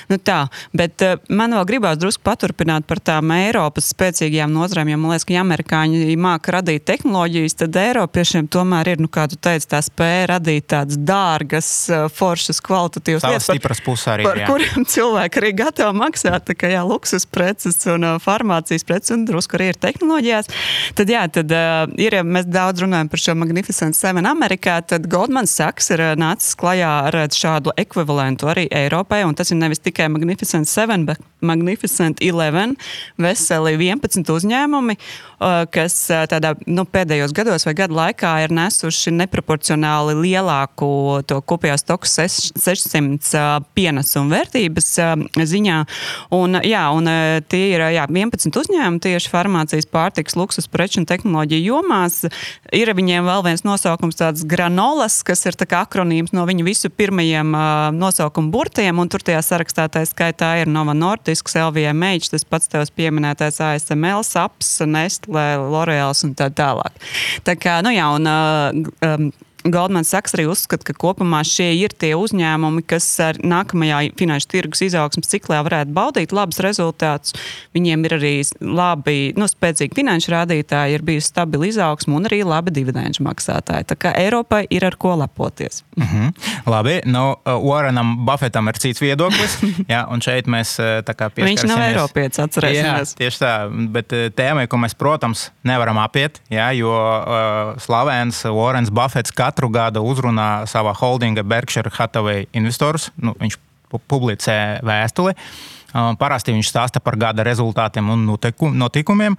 Nu, 0.09 0.17
tā, 0.17 0.47
bet 0.73 1.03
uh, 1.05 1.19
man 1.29 1.53
vēl 1.53 1.67
gribās 1.69 1.99
drusku 2.01 2.23
paturpināt 2.25 2.87
par 2.89 3.01
tām 3.05 3.29
Eiropas 3.35 3.91
spēcīgajām 3.93 4.55
nozarēm, 4.55 4.93
jo 4.95 5.01
man 5.01 5.13
liekas, 5.13 5.27
ka 5.29 5.35
ja 5.35 5.43
amerikāņi 5.45 6.17
māca 6.17 6.55
radīt 6.57 6.87
tehnoloģijas, 6.89 7.59
tad 7.61 7.77
Eiropiešiem 7.77 8.49
tomēr 8.49 8.95
ir, 8.95 9.03
nu, 9.05 9.11
kā 9.13 9.27
tu 9.29 9.37
teici, 9.37 9.69
tā 9.69 9.83
spēja 9.85 10.31
radīt 10.33 10.69
tādas 10.73 10.97
dārgas, 10.97 11.69
uh, 11.93 12.07
foršas, 12.09 12.63
kvalitatīvas 12.65 13.27
lietas, 13.29 13.51
par, 13.67 13.77
arī, 14.15 14.25
par 14.31 14.41
jā. 14.41 14.47
kuriem 14.49 14.87
cilvēki 14.95 15.43
arī 15.43 15.53
gatavi 15.61 16.01
maksāt, 16.01 16.47
tā 16.49 16.57
kā 16.57 16.73
jā, 16.73 16.81
luksus 16.89 17.29
preces 17.29 17.77
un 17.93 18.09
uh, 18.09 18.17
farmācijas 18.23 18.89
preces 18.89 19.13
un 19.13 19.29
drusku 19.29 19.61
arī 19.61 19.75
ir 19.75 19.81
tehnoloģijās. 19.85 20.49
Tad, 20.97 21.13
jā, 21.13 21.27
tad 21.37 21.53
uh, 21.53 21.85
ir, 22.01 22.17
ja 22.17 22.25
mēs 22.25 22.49
daudz 22.49 22.87
runājam 22.87 23.13
par 23.13 23.25
šo 23.27 23.37
Magnificent 23.43 23.99
Seven 23.99 24.31
Amerikā, 24.31 24.81
tad 24.89 25.05
Goldman 25.13 25.51
Sachs 25.51 25.93
ir 25.93 26.07
nācis 26.17 26.57
klajā 26.57 26.97
ar 27.11 27.21
šādu 27.29 27.77
ekvivalentu 27.77 28.49
arī 28.49 28.69
Eiropai, 28.73 29.21
un 29.29 29.37
tas 29.37 29.53
ir 29.53 29.61
nevis 29.61 29.85
tikai 29.99 30.09
Magnificent 30.09 30.69
Seven, 30.69 31.05
bet 31.07 31.19
Magnificent 31.41 32.23
Eleven, 32.23 32.77
veseli 33.19 33.75
11 33.79 34.31
uzņēmumi, 34.31 34.95
uh, 34.95 35.65
kas 35.71 35.95
uh, 36.11 36.25
tādā, 36.31 36.55
nu, 36.67 36.85
pēdējos 36.87 37.35
gados 37.35 37.67
vai 37.67 37.75
gadu 37.79 37.97
laikā 37.99 38.31
ir 38.45 38.55
nesuši 38.55 39.13
neproporcionāli 39.19 40.17
lielāku 40.19 40.89
to 41.27 41.41
kopējā 41.43 41.79
stoku 41.83 42.11
600 42.11 43.35
uh, 43.39 43.59
pienesumu 43.75 44.35
vērtības 44.35 44.91
ziņā. 45.53 45.79
Un, 46.35 46.61
jā, 46.67 46.85
un 46.95 47.11
tie 47.51 47.63
ir 47.73 47.85
jā, 47.95 48.07
11 48.07 48.59
uzņēmumi 48.63 49.03
tieši 49.03 49.33
farmācijas, 49.33 49.89
pārtiks, 49.91 50.37
luksus, 50.39 50.71
preču 50.71 51.03
un 51.03 51.09
tehnoloģiju 51.11 51.73
jomās. 51.73 52.21
Ir 52.75 52.93
viņiem 52.95 53.27
vēl 53.27 53.45
viens 53.47 53.65
nosaukums, 53.67 54.19
tāds 54.19 54.47
granolas, 54.49 55.21
kas 55.27 55.47
ir 55.49 55.59
akronīms 55.59 56.35
no 56.35 56.45
viņu 56.49 56.67
visu 56.67 56.91
pirmajiem 56.91 57.55
nosaukumu 57.99 58.53
burtiem, 58.55 58.99
un 58.99 59.11
tur 59.11 59.23
tajā 59.25 59.43
sarakstā 59.45 59.88
tā 59.93 60.05
skaitā 60.09 60.55
ir 60.63 60.71
Nova 60.71 60.95
Nortisks, 60.97 61.57
LVMH, 61.59 62.31
tas 62.33 62.47
pats 62.49 62.71
tevs 62.71 62.93
pieminētais 62.95 63.61
ASML, 63.65 64.25
SAPS, 64.27 64.79
Nestle, 64.89 65.45
L'Oreals 65.69 66.25
un 66.27 66.35
tā 66.39 66.51
tālāk. 66.55 66.97
Tā 67.47 67.57
kā, 67.59 67.79
nu 67.85 67.93
jā, 67.95 68.09
un 68.17 68.29
um, 68.29 69.29
Goldman 69.75 70.07
Sachs 70.09 70.35
arī 70.37 70.49
uzskata, 70.51 70.87
ka 70.89 70.97
kopumā 70.97 71.43
šie 71.47 71.71
ir 71.79 71.95
tie 71.95 72.15
uzņēmumi, 72.19 72.85
kas 72.89 73.07
ar 73.25 73.39
nākamajā 73.43 74.01
finanšu 74.19 74.51
tirgus 74.53 74.85
izaugsmas 74.89 75.31
ciklā 75.31 75.61
varētu 75.67 75.95
baudīt 75.97 76.35
labus 76.37 76.61
rezultātus. 76.65 77.37
Viņiem 77.77 78.05
ir 78.09 78.17
arī 78.19 78.35
labi, 78.61 79.19
nu, 79.39 79.49
spēcīgi 79.51 79.97
finanšu 79.99 80.35
rādītāji, 80.35 80.99
ir 80.99 81.07
bijusi 81.07 81.33
stabila 81.33 81.69
izaugsme 81.69 82.17
un 82.19 82.29
arī 82.31 82.43
labi 82.47 82.75
dividendžu 82.75 83.25
maksātāji. 83.27 83.89
Tā 83.93 83.99
kā 83.99 84.15
Eiropai 84.19 84.65
ir 84.71 84.87
ar 84.89 84.97
ko 84.97 85.17
lepoties. 85.17 85.85
Mm 85.97 86.07
-hmm. 86.07 86.33
Labi, 86.67 87.01
nu, 87.05 87.37
Warrenam 87.45 88.27
Buffetam 88.27 88.69
ir 88.69 88.79
cits 88.79 89.01
viedoklis. 89.01 89.59
jā, 89.93 90.05
un 90.13 90.21
šeit 90.21 90.47
mēs 90.47 90.79
pieskarsimies. 91.39 91.63
Viņš 91.63 91.69
nav 91.71 91.83
Eiropietis, 91.87 92.41
atcerēsimies. 92.43 93.13
Jā, 93.15 93.19
tieši 93.19 93.41
tā, 93.43 93.53
bet 93.93 94.13
tēma, 94.37 94.67
ko 94.71 94.81
mēs, 94.81 94.97
protams, 94.99 95.49
nevaram 95.67 95.99
apiet, 96.03 96.41
jā, 96.53 96.71
jo 96.79 96.93
uh, 96.93 97.79
slavens 97.83 98.45
Warrens 98.45 98.93
Buffets 98.95 99.35
katru 99.59 99.73
gadu 99.75 100.05
uzrunā 100.07 100.69
savā 100.71 100.93
holdinga 100.95 101.43
Berkshire 101.43 101.91
Hathaway 101.91 102.47
investorus. 102.55 103.11
Nu, 103.19 103.35
viņš 103.35 103.57
publicē 104.07 104.79
vēstuli. 104.87 105.35
Parasti 106.21 106.53
viņš 106.53 106.69
stāsta 106.69 107.01
par 107.01 107.17
gada 107.19 107.43
rezultātiem 107.43 108.07
un 108.13 108.23
notikumiem. 108.79 109.35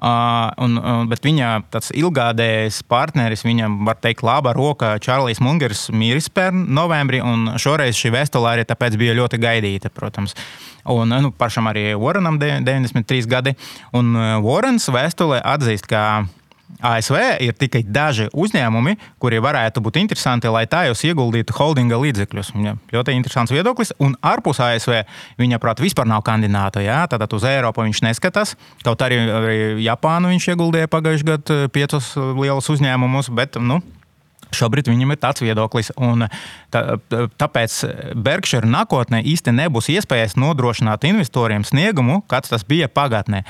Un, 0.00 0.78
bet 1.06 1.22
viņa 1.22 1.50
ilgādējais 1.94 2.80
partneris, 2.88 3.44
viņam 3.44 3.84
var 3.86 4.00
teikt, 4.00 4.24
laba 4.24 4.54
roka, 4.56 4.96
Čārlis 4.98 5.42
Mungers, 5.44 5.90
mīris 5.92 6.26
pērn 6.32 6.64
novembrī. 6.72 7.20
Šoreiz 7.60 8.00
šī 8.00 8.10
vēstule 8.16 8.50
arī 8.50 8.66
tāpēc 8.66 8.98
bija 8.98 9.14
ļoti 9.20 9.38
gaidīta, 9.38 9.92
protams. 9.94 10.34
Un 10.90 11.12
nu, 11.12 11.30
pašam 11.30 11.70
arī 11.70 11.92
Warrenam 11.94 12.40
93 12.40 13.30
gadi. 13.30 13.54
Un 13.94 14.16
Warrens 14.42 14.88
vēstulē 14.90 15.44
atzīst, 15.44 15.86
ka 15.86 16.24
ASV 16.80 17.16
ir 17.44 17.56
tikai 17.60 17.82
daži 17.84 18.28
uzņēmumi, 18.32 18.96
kuri 19.20 19.40
varētu 19.42 19.82
būt 19.84 19.98
interesanti, 20.00 20.48
lai 20.52 20.64
tajos 20.70 21.02
ieguldītu 21.04 21.54
holdinga 21.56 21.98
līdzekļus. 22.00 22.52
Ja, 22.64 22.76
ļoti 22.94 23.16
interesants 23.18 23.52
viedoklis. 23.52 23.92
Un 24.00 24.16
ārpus 24.24 24.62
ASV 24.64 25.02
viņa, 25.40 25.60
prāt, 25.62 25.82
vispār 25.84 26.08
nav 26.08 26.24
kandidāta. 26.26 26.82
Ja? 26.84 27.02
Tātad 27.10 27.36
uz 27.36 27.46
Eiropu 27.48 27.84
viņš 27.84 28.02
neskatās. 28.06 28.56
Kaut 28.86 29.04
arī, 29.04 29.20
arī 29.28 29.56
Japānu 29.84 30.32
viņš 30.32 30.50
ieguldīja 30.54 30.90
pagājušajā 30.92 31.30
gadā 31.34 31.62
piecus 31.74 32.14
lielus 32.16 32.70
uzņēmumus. 32.72 33.32
Bet, 33.36 33.60
nu, 33.60 33.82
Šobrīd 34.50 34.88
viņam 34.90 35.14
ir 35.14 35.18
tāds 35.22 35.42
viedoklis, 35.44 35.92
un 36.00 36.26
tā, 36.74 36.80
tāpēc 37.38 37.76
Berkshire 38.18 38.66
nākotnē 38.66 39.22
īstenībā 39.22 39.68
nebūs 39.68 39.90
iespējas 39.94 40.34
nodrošināt 40.40 41.06
investoriem 41.06 41.62
sniegumu, 41.66 42.20
kāds 42.30 42.50
tas 42.50 42.66
bija 42.66 42.90
pagātnē. 42.90 43.44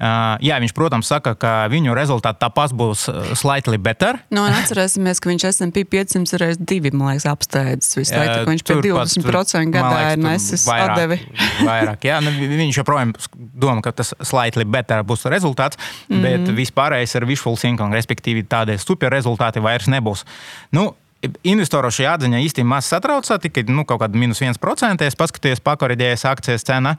Jā, 0.00 0.56
viņš, 0.62 0.72
protams, 0.74 1.08
saka, 1.08 1.34
ka 1.38 1.52
viņu 1.72 1.94
rezultāti 1.96 2.40
tāpat 2.42 2.74
būs 2.76 3.06
slightly 3.38 3.78
better. 3.78 4.18
Nu, 4.34 4.42
atcerēsimies, 4.48 5.20
ka 5.22 5.30
viņš 5.30 5.46
SMP 5.52 5.84
500 5.86 6.40
reizes 6.42 6.60
divi, 6.60 6.90
liekas, 6.94 7.28
apsteidzis. 7.30 7.94
Visu 8.00 8.16
laiku, 8.18 8.40
ka 8.40 8.50
viņš 8.50 8.64
pie 8.66 8.78
20% 8.88 9.74
gadā 9.74 10.00
ir 10.14 10.24
nesis 10.24 10.66
atdevi. 10.70 11.20
Vairāk, 11.62 12.08
jā, 12.10 12.18
nu, 12.24 12.34
viņš 12.34 12.80
joprojām 12.82 13.14
domā, 13.38 13.84
ka 13.84 13.94
tas 14.02 14.12
slightly 14.26 14.66
better 14.66 15.06
būs 15.06 15.28
rezultāts, 15.30 15.78
mm 15.78 16.16
-hmm. 16.16 16.26
bet 16.26 16.56
vispārējais 16.58 17.16
ir 17.16 17.28
wishful 17.30 17.56
thinking, 17.56 17.94
respektīvi 17.94 18.46
tādie 18.48 18.78
super 18.78 19.12
rezultāti 19.14 19.62
vairs 19.62 19.86
nebūs. 19.86 20.26
Nu, 20.72 20.94
Investoru 21.42 21.88
šī 21.88 22.04
atziņa 22.04 22.40
īstenībā 22.44 22.76
maz 22.76 22.88
satrauca, 22.90 23.38
tikai 23.40 23.64
nu, 23.68 23.86
kaut 23.88 24.02
kāda 24.02 24.18
minus 24.18 24.42
1%. 24.44 25.06
Es 25.06 25.16
paskatījos, 25.16 25.62
pakoridējas 25.64 26.26
akcijas 26.28 26.66
cena. 26.68 26.96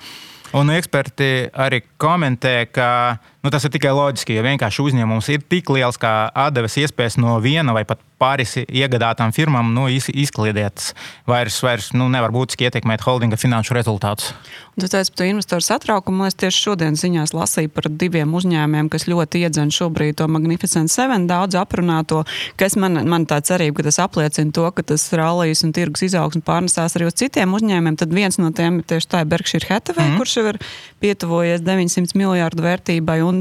Un 0.55 0.69
eksperti 0.71 1.49
arī 1.51 1.81
komentē, 1.99 2.69
ka 2.71 3.17
nu, 3.45 3.53
tas 3.53 3.67
ir 3.67 3.73
tikai 3.75 3.93
loģiski, 3.93 4.39
ja 4.39 4.43
vienkārši 4.45 4.81
uzņēmums 4.81 5.29
ir 5.35 5.45
tik 5.45 5.69
liels, 5.69 5.99
ka 6.01 6.31
atdeves 6.47 6.79
iespējas 6.81 7.19
no 7.21 7.37
viena 7.43 7.75
vai 7.77 7.85
pat 7.85 8.01
pāris 8.21 8.55
iegādātām 8.63 9.33
firmām 9.35 9.73
nu, 9.75 9.87
izkliedētas. 9.91 10.93
Vairs, 11.29 11.59
vairs 11.63 11.91
nu, 11.93 12.07
nevar 12.11 12.33
būtiski 12.33 12.67
ietekmēt 12.67 13.03
holdinga 13.05 13.37
finanšu 13.39 13.75
rezultātus. 13.77 14.31
Tu 14.75 14.89
teici 14.91 15.11
par 15.13 15.19
to 15.21 15.27
investoru 15.29 15.63
satraukumu. 15.63 16.25
Es 16.27 16.35
tieši 16.35 16.63
šodien 16.65 16.97
ziņās 16.99 17.31
lasīju 17.35 17.71
par 17.71 17.87
diviem 17.87 18.33
uzņēmumiem, 18.35 18.89
kas 18.91 19.07
ļoti 19.07 19.45
iedzen 19.45 19.71
šobrīd 19.71 20.17
to 20.19 20.27
Magnificent 20.31 20.91
Seven, 20.91 21.29
daudz 21.29 21.55
aprunāto, 21.59 22.23
kas 22.59 22.75
man, 22.79 22.99
man 23.07 23.27
tā 23.29 23.39
cerība, 23.45 23.79
ka 23.79 23.87
tas 23.87 24.01
apliecina 24.03 24.51
to, 24.55 24.65
ka 24.75 24.83
tas 24.91 25.07
rallijas 25.15 25.63
un 25.63 25.71
tirgus 25.75 26.03
izaugsme 26.09 26.43
pārnesās 26.43 26.97
arī 26.97 27.07
uz 27.07 27.15
citiem 27.21 27.55
uzņēmumiem. 27.55 27.99
Tad 28.01 28.15
viens 28.15 28.39
no 28.41 28.51
tiem 28.55 28.81
ir 28.81 28.89
tieši 28.91 29.11
tā 29.15 29.23
Berkshire 29.27 29.69
Hathaway, 29.69 30.11
mm. 30.11 30.19
kurš 30.19 30.35
jau 30.41 30.45
ir 30.51 30.59
pietuvojies 31.03 31.63
900 31.63 32.19
miljārdu 32.19 32.67
vērtībai. 32.67 33.21
Un, 33.23 33.34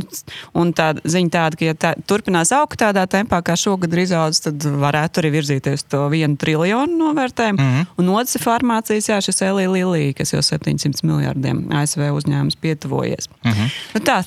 un 0.54 0.72
tā 0.76 0.90
ziņa 1.04 1.32
tāda, 1.36 1.58
ka 1.60 1.68
ja 1.68 1.74
tā, 1.74 1.94
turpinās 2.08 2.52
augt 2.56 2.80
tādā 2.80 3.06
tempā, 3.10 3.40
kā 3.44 3.56
šogad 3.58 3.92
ir 3.94 4.04
izaudzis, 4.04 4.44
tad 4.46 4.66
varētu 4.84 5.22
arī 5.22 5.32
virzīties 5.38 5.86
to 5.88 6.04
vienu 6.12 6.38
triljonu 6.40 6.98
novērtējumu. 7.00 7.60
Mm 7.60 7.74
-hmm. 7.74 7.86
Un 7.98 8.08
otrs 8.14 8.34
ir 8.34 8.44
farmācijas, 8.44 9.08
jā, 9.08 9.20
šis 9.20 9.42
Elija 9.42 9.70
Lilija, 9.70 10.12
kas 10.12 10.32
jau 10.32 10.42
700 10.42 11.04
miljardiem 11.04 11.66
ASV 11.72 12.00
uzņēmums 12.10 12.56
pietuvojies. 12.60 13.28
Mm 13.44 13.50
-hmm. 13.50 13.70
nu, 13.94 14.00
tā, 14.00 14.24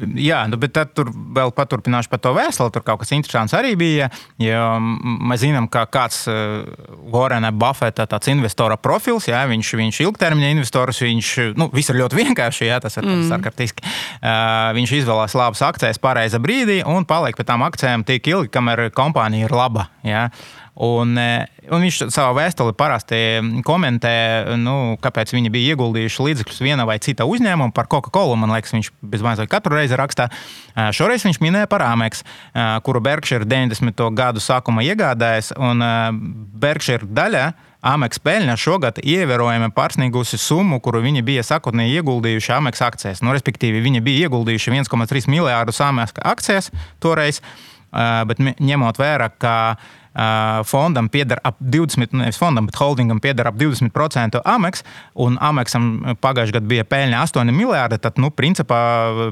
Jā, 0.00 0.42
nu, 0.50 0.56
bet 0.60 0.72
tad 0.76 0.92
tur 0.96 1.10
vēl 1.10 1.52
paturpināšu 1.56 2.10
par 2.12 2.22
to 2.24 2.32
vēstuli. 2.36 2.72
Tur 2.74 2.84
kaut 2.86 3.02
kas 3.02 3.12
interesants 3.16 3.54
arī 3.56 3.74
bija. 3.78 4.08
Mēs 4.40 5.42
zinām, 5.44 5.68
ka 5.72 5.84
kāds 5.92 6.22
uh, 6.30 6.64
Warrena 7.12 7.52
Buffeta 7.52 8.06
investora 8.32 8.78
profils, 8.80 9.28
jā, 9.30 9.40
viņš, 9.50 9.72
viņš 9.80 10.00
ilgtermiņa 10.06 10.52
investors, 10.54 11.02
viņš, 11.04 11.32
nu, 11.60 11.68
viss 11.74 11.92
ir 11.92 12.00
ļoti 12.00 12.20
vienkārši, 12.20 12.68
jā, 12.68 12.80
tas 12.82 12.96
ir 13.00 13.08
mm. 13.08 13.26
sarkartiski. 13.30 13.84
Uh, 14.20 14.70
viņš 14.78 14.96
izvēlās 15.02 15.36
labas 15.38 15.62
akcijas 15.66 16.00
pareiza 16.02 16.40
brīdī 16.42 16.80
un 16.88 17.08
paliek 17.08 17.36
pie 17.36 17.46
tām 17.48 17.64
akcijām 17.66 18.06
tik 18.08 18.30
ilgi, 18.32 18.52
kamēr 18.54 18.88
kompānija 18.96 19.48
ir 19.48 19.56
laba. 19.56 19.90
Jā. 20.06 20.28
Un, 20.80 21.12
e, 21.18 21.44
un 21.68 21.82
viņš 21.84 21.96
savā 22.08 22.30
vēstulē 22.38 22.72
parasti 22.78 23.16
komentē, 23.66 24.12
nu, 24.60 24.96
kāpēc 25.02 25.34
viņi 25.34 25.50
bija 25.52 25.74
ieguldījuši 25.74 26.24
līdzekļus 26.24 26.62
viena 26.64 26.86
vai 26.88 26.96
cita 27.04 27.26
uzņēmuma. 27.28 27.74
Par 27.76 27.90
Coca-Cola, 27.90 28.38
man 28.40 28.54
liekas, 28.54 28.72
viņš 28.76 28.88
bezmazliet 29.12 29.50
katru 29.52 29.76
reizi 29.76 29.89
rakstā. 29.98 30.28
E, 30.30 30.90
šoreiz 30.96 31.24
viņš 31.26 31.40
minēja 31.42 31.70
par 31.70 31.84
Amex, 31.86 32.22
kuru 32.86 33.02
Berkshire 33.02 33.48
90. 33.48 34.04
gadu 34.14 34.42
sākumā 34.42 34.84
iegādājas. 34.86 35.50
Un 35.58 35.82
Berkshire 36.60 37.08
daļa 37.08 37.50
Amex 37.80 38.20
peļņa 38.20 38.56
šogad 38.60 38.98
ievērojami 39.00 39.70
pārsniegusi 39.72 40.36
summu, 40.40 40.82
kuru 40.84 41.00
viņi 41.00 41.22
bija 41.24 41.44
sakotnēji 41.46 42.00
ieguldījuši 42.00 42.52
Amex 42.58 42.82
akcijās. 42.84 43.22
Nu, 43.24 43.32
respektīvi, 43.32 43.80
viņi 43.80 44.02
bija 44.04 44.28
ieguldījuši 44.28 44.74
1,3 44.76 45.30
miljārdus 45.32 45.80
Amex 45.84 46.12
akcijās 46.20 46.68
toreiz, 47.00 47.40
bet 47.90 48.42
ņemot 48.60 49.00
vērā, 49.00 49.30
ka 49.40 49.54
fondam 50.66 51.08
pieder 51.08 51.38
ap 51.46 51.58
20%, 51.62 52.16
nevis 52.18 52.38
fondam, 52.40 52.66
bet 52.66 52.78
holdingam 52.80 53.20
pieder 53.22 53.46
ap 53.46 53.58
20% 53.60 54.40
Amex, 54.44 54.84
un 55.14 55.38
Amexam 55.40 56.16
pagājušajā 56.22 56.58
gadā 56.58 56.70
bija 56.72 56.86
peļņa 56.88 57.20
8 57.26 57.54
miljardi, 57.54 58.00
tad, 58.02 58.18
nu, 58.18 58.32
principā 58.34 58.80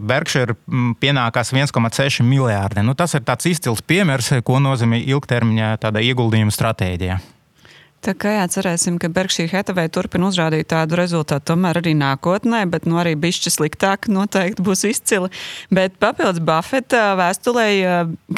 Berkshire 0.00 0.54
pienākās 1.02 1.52
1,6 1.54 2.22
miljardi. 2.26 2.84
Nu, 2.86 2.94
tas 2.98 3.16
ir 3.18 3.26
tāds 3.26 3.50
izcils 3.50 3.82
piemērs, 3.82 4.36
ko 4.46 4.60
nozīmē 4.62 5.02
ilgtermiņa 5.06 5.74
ieguldījuma 5.82 6.54
stratēģija. 6.54 7.18
Tā 7.98 8.12
kā 8.14 8.30
jā, 8.30 8.44
cerēsim, 8.46 8.94
ka 9.02 9.08
Berkshire 9.10 9.50
Hathaway 9.50 9.90
turpina 9.90 10.28
uzrādīt 10.30 10.68
tādu 10.70 10.94
rezultātu 11.00 11.50
tomēr 11.50 11.80
arī 11.80 11.96
nākotnē, 11.98 12.60
bet 12.70 12.84
nu, 12.86 12.94
arī 13.00 13.16
bišķi 13.18 13.50
sliktāk 13.50 14.06
noteikti 14.06 14.62
būs 14.62 14.84
izcili. 14.86 15.32
Bet 15.74 15.96
papildus 15.98 16.38
Buffeta 16.38 17.16
vēstulē, 17.18 17.66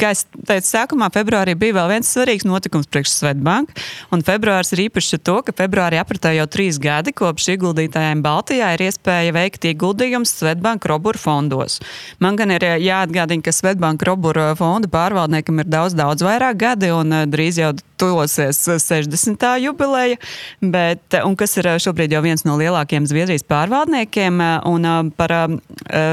kā 0.01 0.09
es 0.15 0.23
teicu, 0.33 0.65
sākumā 0.65 1.11
februārī 1.13 1.53
bija 1.53 1.77
vēl 1.77 1.91
viens 1.93 2.09
svarīgs 2.09 2.47
notikums 2.49 2.89
priekš 2.89 3.13
Svetbank, 3.19 3.75
un 4.09 4.25
februārs 4.25 4.73
ir 4.73 4.87
īpašs 4.87 5.19
ar 5.19 5.23
to, 5.29 5.37
ka 5.45 5.55
februārī 5.61 6.01
apritē 6.01 6.33
jau 6.39 6.49
trīs 6.49 6.81
gadi, 6.81 7.13
kopš 7.21 7.51
ieguldītājiem 7.53 8.25
Baltijā 8.25 8.73
ir 8.73 8.85
iespēja 8.87 9.37
veikt 9.37 9.69
ieguldījumus 9.69 10.33
Svetbank 10.41 10.89
Robur 10.89 11.21
fondos. 11.21 11.77
Man 12.17 12.41
gan 12.41 12.57
ir 12.57 12.65
jāatgādina, 12.81 13.45
ka 13.45 13.53
Svetbank 13.53 14.09
Robur 14.09 14.41
fonda 14.57 14.89
pārvaldniekam 14.89 15.61
ir 15.61 15.69
daudz, 15.69 15.93
daudz 16.01 16.25
vairāk 16.25 16.57
gadi, 16.65 16.89
un 16.97 17.29
drīz 17.29 17.61
jau 17.61 17.75
tuvosies 18.01 18.59
60 18.65 19.45
jubileja, 19.61 20.17
bet, 20.61 21.17
un 21.25 21.35
kas 21.39 21.55
ir 21.59 21.69
šobrīd 21.81 22.15
jau 22.15 22.21
viens 22.25 22.43
no 22.47 22.57
lielākajiem 22.59 23.07
Zviedrijas 23.09 23.45
pārvaldniekiem. 23.49 24.41
Un 24.69 25.11
par 25.17 25.33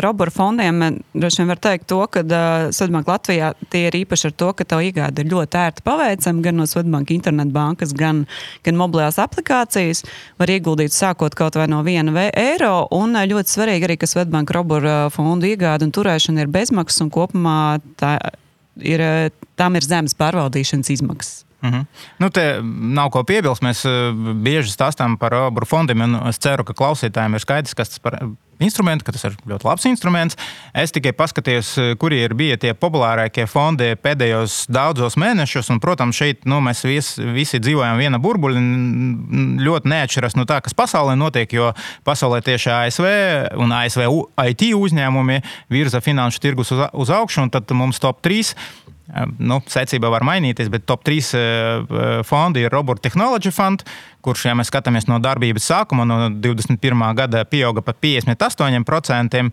Roboru 0.05 0.35
fondiem 0.35 1.01
droši 1.15 1.43
vien 1.43 1.51
var 1.53 1.63
teikt 1.65 1.89
to, 1.91 2.01
ka 2.13 2.25
Svetbanka 2.75 3.15
Latvijā 3.15 3.53
tie 3.73 3.87
ir 3.89 3.99
īpaši 4.03 4.31
ar 4.31 4.37
to, 4.41 4.51
ka 4.57 4.67
tev 4.69 4.85
iegāda 4.85 5.25
ir 5.25 5.33
ļoti 5.33 5.61
ērti 5.63 5.85
paveicama 5.87 6.45
gan 6.45 6.61
no 6.61 6.69
Svetbanka 6.69 7.15
internetbankas, 7.17 7.95
gan, 7.97 8.25
gan 8.67 8.79
mobilās 8.81 9.21
aplikācijas. 9.23 10.05
Var 10.41 10.55
ieguldīt 10.59 10.95
sākot 10.95 11.37
kaut 11.39 11.59
vai 11.59 11.69
no 11.71 11.83
viena 11.87 12.29
eiro. 12.33 12.87
Un 12.97 13.17
ļoti 13.17 13.55
svarīgi 13.55 13.89
arī, 13.89 13.99
ka 14.01 14.11
Svetbanka 14.11 14.57
Roboru 14.57 14.99
fondu 15.15 15.49
iegāda 15.49 15.87
un 15.87 15.95
turēšana 15.95 16.45
ir 16.45 16.53
bezmaksas 16.53 17.05
un 17.05 17.13
kopumā 17.15 17.59
tā 18.01 18.17
ir, 18.83 19.03
tam 19.59 19.79
ir 19.79 19.87
zemes 19.87 20.17
pārvaldīšanas 20.19 20.95
izmaksas. 20.99 21.48
Mm 21.61 21.71
-hmm. 21.71 21.87
nu, 22.19 22.31
te 22.31 22.61
nav 22.63 23.11
ko 23.11 23.25
piebilst. 23.25 23.63
Mēs 23.63 23.83
uh, 23.83 24.15
bieži 24.35 24.71
stāstām 24.71 25.17
par 25.19 25.35
Obaru 25.35 25.67
fondiem, 25.67 26.03
es 26.29 26.39
ceru, 26.39 26.65
ka 26.65 26.73
klausītājiem 26.73 27.35
ir 27.35 27.41
skaidrs, 27.41 27.75
kas 27.75 27.89
tas 27.89 27.99
par 27.99 28.19
instrumentu, 28.59 29.05
ka 29.05 29.13
tas 29.13 29.25
ir 29.25 29.35
ļoti 29.47 29.67
labs 29.67 29.85
instruments. 29.85 30.37
Es 30.75 30.93
tikai 30.93 31.13
paskatījos, 31.13 31.73
uh, 31.79 31.97
kuri 31.99 32.23
ir 32.23 32.35
bijuši 32.35 32.59
tie 32.59 32.75
populārākie 32.75 33.47
fondi 33.47 33.97
pēdējos 33.97 34.67
daudzos 34.71 35.17
mēnešos. 35.17 35.71
Un, 35.71 35.81
protams, 35.81 36.17
šeit 36.17 36.47
nu, 36.47 36.61
mēs 36.61 36.85
visi, 36.85 37.23
visi 37.23 37.59
dzīvojam 37.59 37.99
viena 37.99 38.19
burbuļa. 38.19 38.61
Ļoti 39.67 39.89
neatšķiras 39.89 40.37
no 40.37 40.45
tā, 40.45 40.61
kas 40.61 40.75
pasaulē 40.75 41.17
notiek, 41.17 41.53
jo 41.53 41.73
pasaulē 42.05 42.41
tieši 42.41 42.71
ASV 42.71 43.07
un 43.57 43.73
ASV 43.73 44.07
IT 44.47 44.63
uzņēmumi 44.79 45.43
virza 45.71 46.01
finanšu 46.01 46.39
tirgus 46.39 46.71
uz, 46.71 46.87
uz 46.93 47.11
augšu, 47.11 47.43
un 47.43 47.51
tad 47.51 47.71
mums 47.73 47.99
top 47.99 48.23
3 48.23 48.55
nu, 49.39 49.61
secība 49.71 50.11
var 50.13 50.25
mainīties, 50.27 50.69
bet 50.73 50.85
top 50.89 51.05
3 51.07 51.33
eh, 51.39 52.23
fondi 52.29 52.65
ir 52.65 52.73
Robot 52.73 53.01
Technology 53.05 53.53
Fund, 53.55 53.85
kurš, 54.25 54.49
ja 54.51 54.55
mēs 54.59 54.69
skatāmies 54.69 55.07
no 55.09 55.17
darbības 55.23 55.69
sākuma, 55.71 56.05
no 56.09 56.29
21. 56.29 57.05
gada 57.17 57.45
pieauga 57.49 57.81
par 57.85 57.97
58%. 58.03 59.45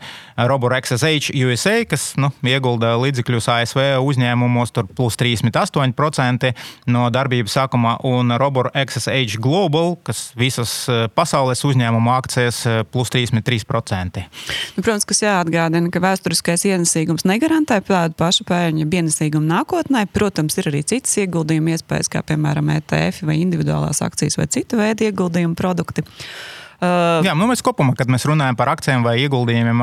Robot 0.50 0.76
XSH 0.82 1.32
USA, 1.46 1.76
kas 1.88 2.08
nu, 2.20 2.32
iegulda 2.44 2.96
līdzekļus 3.00 3.48
ASV 3.54 3.84
uzņēmumos, 4.04 4.74
tur 4.76 4.90
plus 4.90 5.16
38% 5.22 6.52
no 6.92 7.06
darbības 7.14 7.56
sākuma, 7.56 7.96
un 8.04 8.36
Robot 8.42 8.74
XSH 8.76 9.40
Global, 9.44 9.96
kas 10.04 10.28
visas 10.40 10.76
eh, 10.92 11.06
pasaules 11.16 11.64
uzņēmumu 11.64 12.12
akcijas, 12.18 12.64
plus 12.92 13.14
33%. 13.14 14.26
Nu, 14.76 14.84
protams, 14.84 15.08
kas 15.08 15.24
jāatgādina, 15.24 15.92
ka 15.94 16.02
vēsturiskais 16.04 16.68
ienesīgums 16.68 17.28
negarantē 17.30 17.80
tādu 17.86 18.18
pašu 18.20 18.46
pēļņu 18.50 18.90
ienesīgumu 19.06 19.45
nākotnē. 19.48 20.06
Protams, 20.16 20.58
ir 20.60 20.70
arī 20.72 20.84
citas 20.88 21.16
ieguldījuma 21.22 21.76
iespējas, 21.76 22.12
kā 22.12 22.24
piemēram 22.26 22.74
ETF 22.80 23.26
vai 23.30 23.40
individuālās 23.44 24.04
akcijas 24.06 24.40
vai 24.42 24.50
citu 24.52 24.82
veidu 24.82 25.10
ieguldījumu 25.10 25.58
produkti. 25.60 26.06
Uh, 26.06 27.24
Jā, 27.24 27.32
nu 27.40 27.48
mēs 27.48 27.64
kopumā, 27.64 27.94
kad 27.96 28.10
mēs 28.12 28.26
runājam 28.28 28.58
par 28.60 28.74
akcijiem 28.74 29.06
vai 29.06 29.16
ieguldījumiem, 29.24 29.80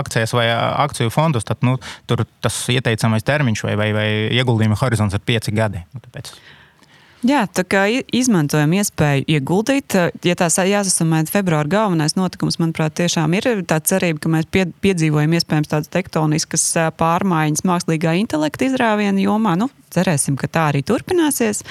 akcijas 0.00 0.34
vai 0.34 0.48
akciju 0.50 1.12
fondus, 1.14 1.46
tad 1.46 1.62
nu, 1.66 1.76
tas 2.10 2.56
ieteicamais 2.74 3.26
termiņš 3.26 3.62
vai, 3.68 3.76
vai, 3.78 3.88
vai 3.94 4.08
ieguldījuma 4.34 4.78
horizons 4.80 5.14
ir 5.14 5.22
pieci 5.24 5.54
gadi. 5.54 5.84
Nu, 5.94 6.02
tāpēc. 6.02 6.32
Jā, 7.24 7.46
tā 7.48 7.62
kā 7.64 7.86
izmantojam 8.12 8.74
iespēju 8.76 9.24
ieguldīt, 9.32 9.96
ja 10.28 10.34
tās 10.36 10.58
jāsasumē 10.60 11.22
februāra 11.32 11.70
galvenais 11.72 12.18
notikums, 12.18 12.58
manuprāt, 12.60 12.98
tiešām 13.00 13.32
ir 13.38 13.48
tā 13.68 13.78
cerība, 13.80 14.20
ka 14.20 14.32
mēs 14.34 14.50
piedzīvojam 14.84 15.38
iespējams 15.38 15.72
tādas 15.72 15.92
tektoniskas 15.94 16.66
pārmaiņas 17.00 17.64
mākslīgā 17.64 18.12
intelekta 18.20 18.68
izrāviena 18.68 19.24
jomā. 19.24 19.56
Nu, 19.56 19.70
cerēsim, 19.96 20.36
ka 20.36 20.52
tā 20.52 20.68
arī 20.74 20.84
turpināsies. 20.84 21.64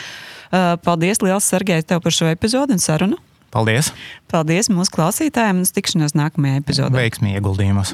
Paldies 0.86 1.22
liels, 1.22 1.46
Sergei, 1.46 1.86
tev 1.86 2.02
par 2.02 2.18
šo 2.18 2.34
epizodu 2.34 2.74
un 2.74 2.82
sarunu. 2.82 3.22
Paldies! 3.54 3.94
Paldies 4.34 4.74
mūsu 4.74 4.98
klausītājiem 4.98 5.62
un 5.62 5.74
tikšanos 5.78 6.18
nākamajā 6.18 6.63
epizodē. 6.66 6.98
Veiksmi 6.98 7.38
ieguldījumos! 7.38 7.94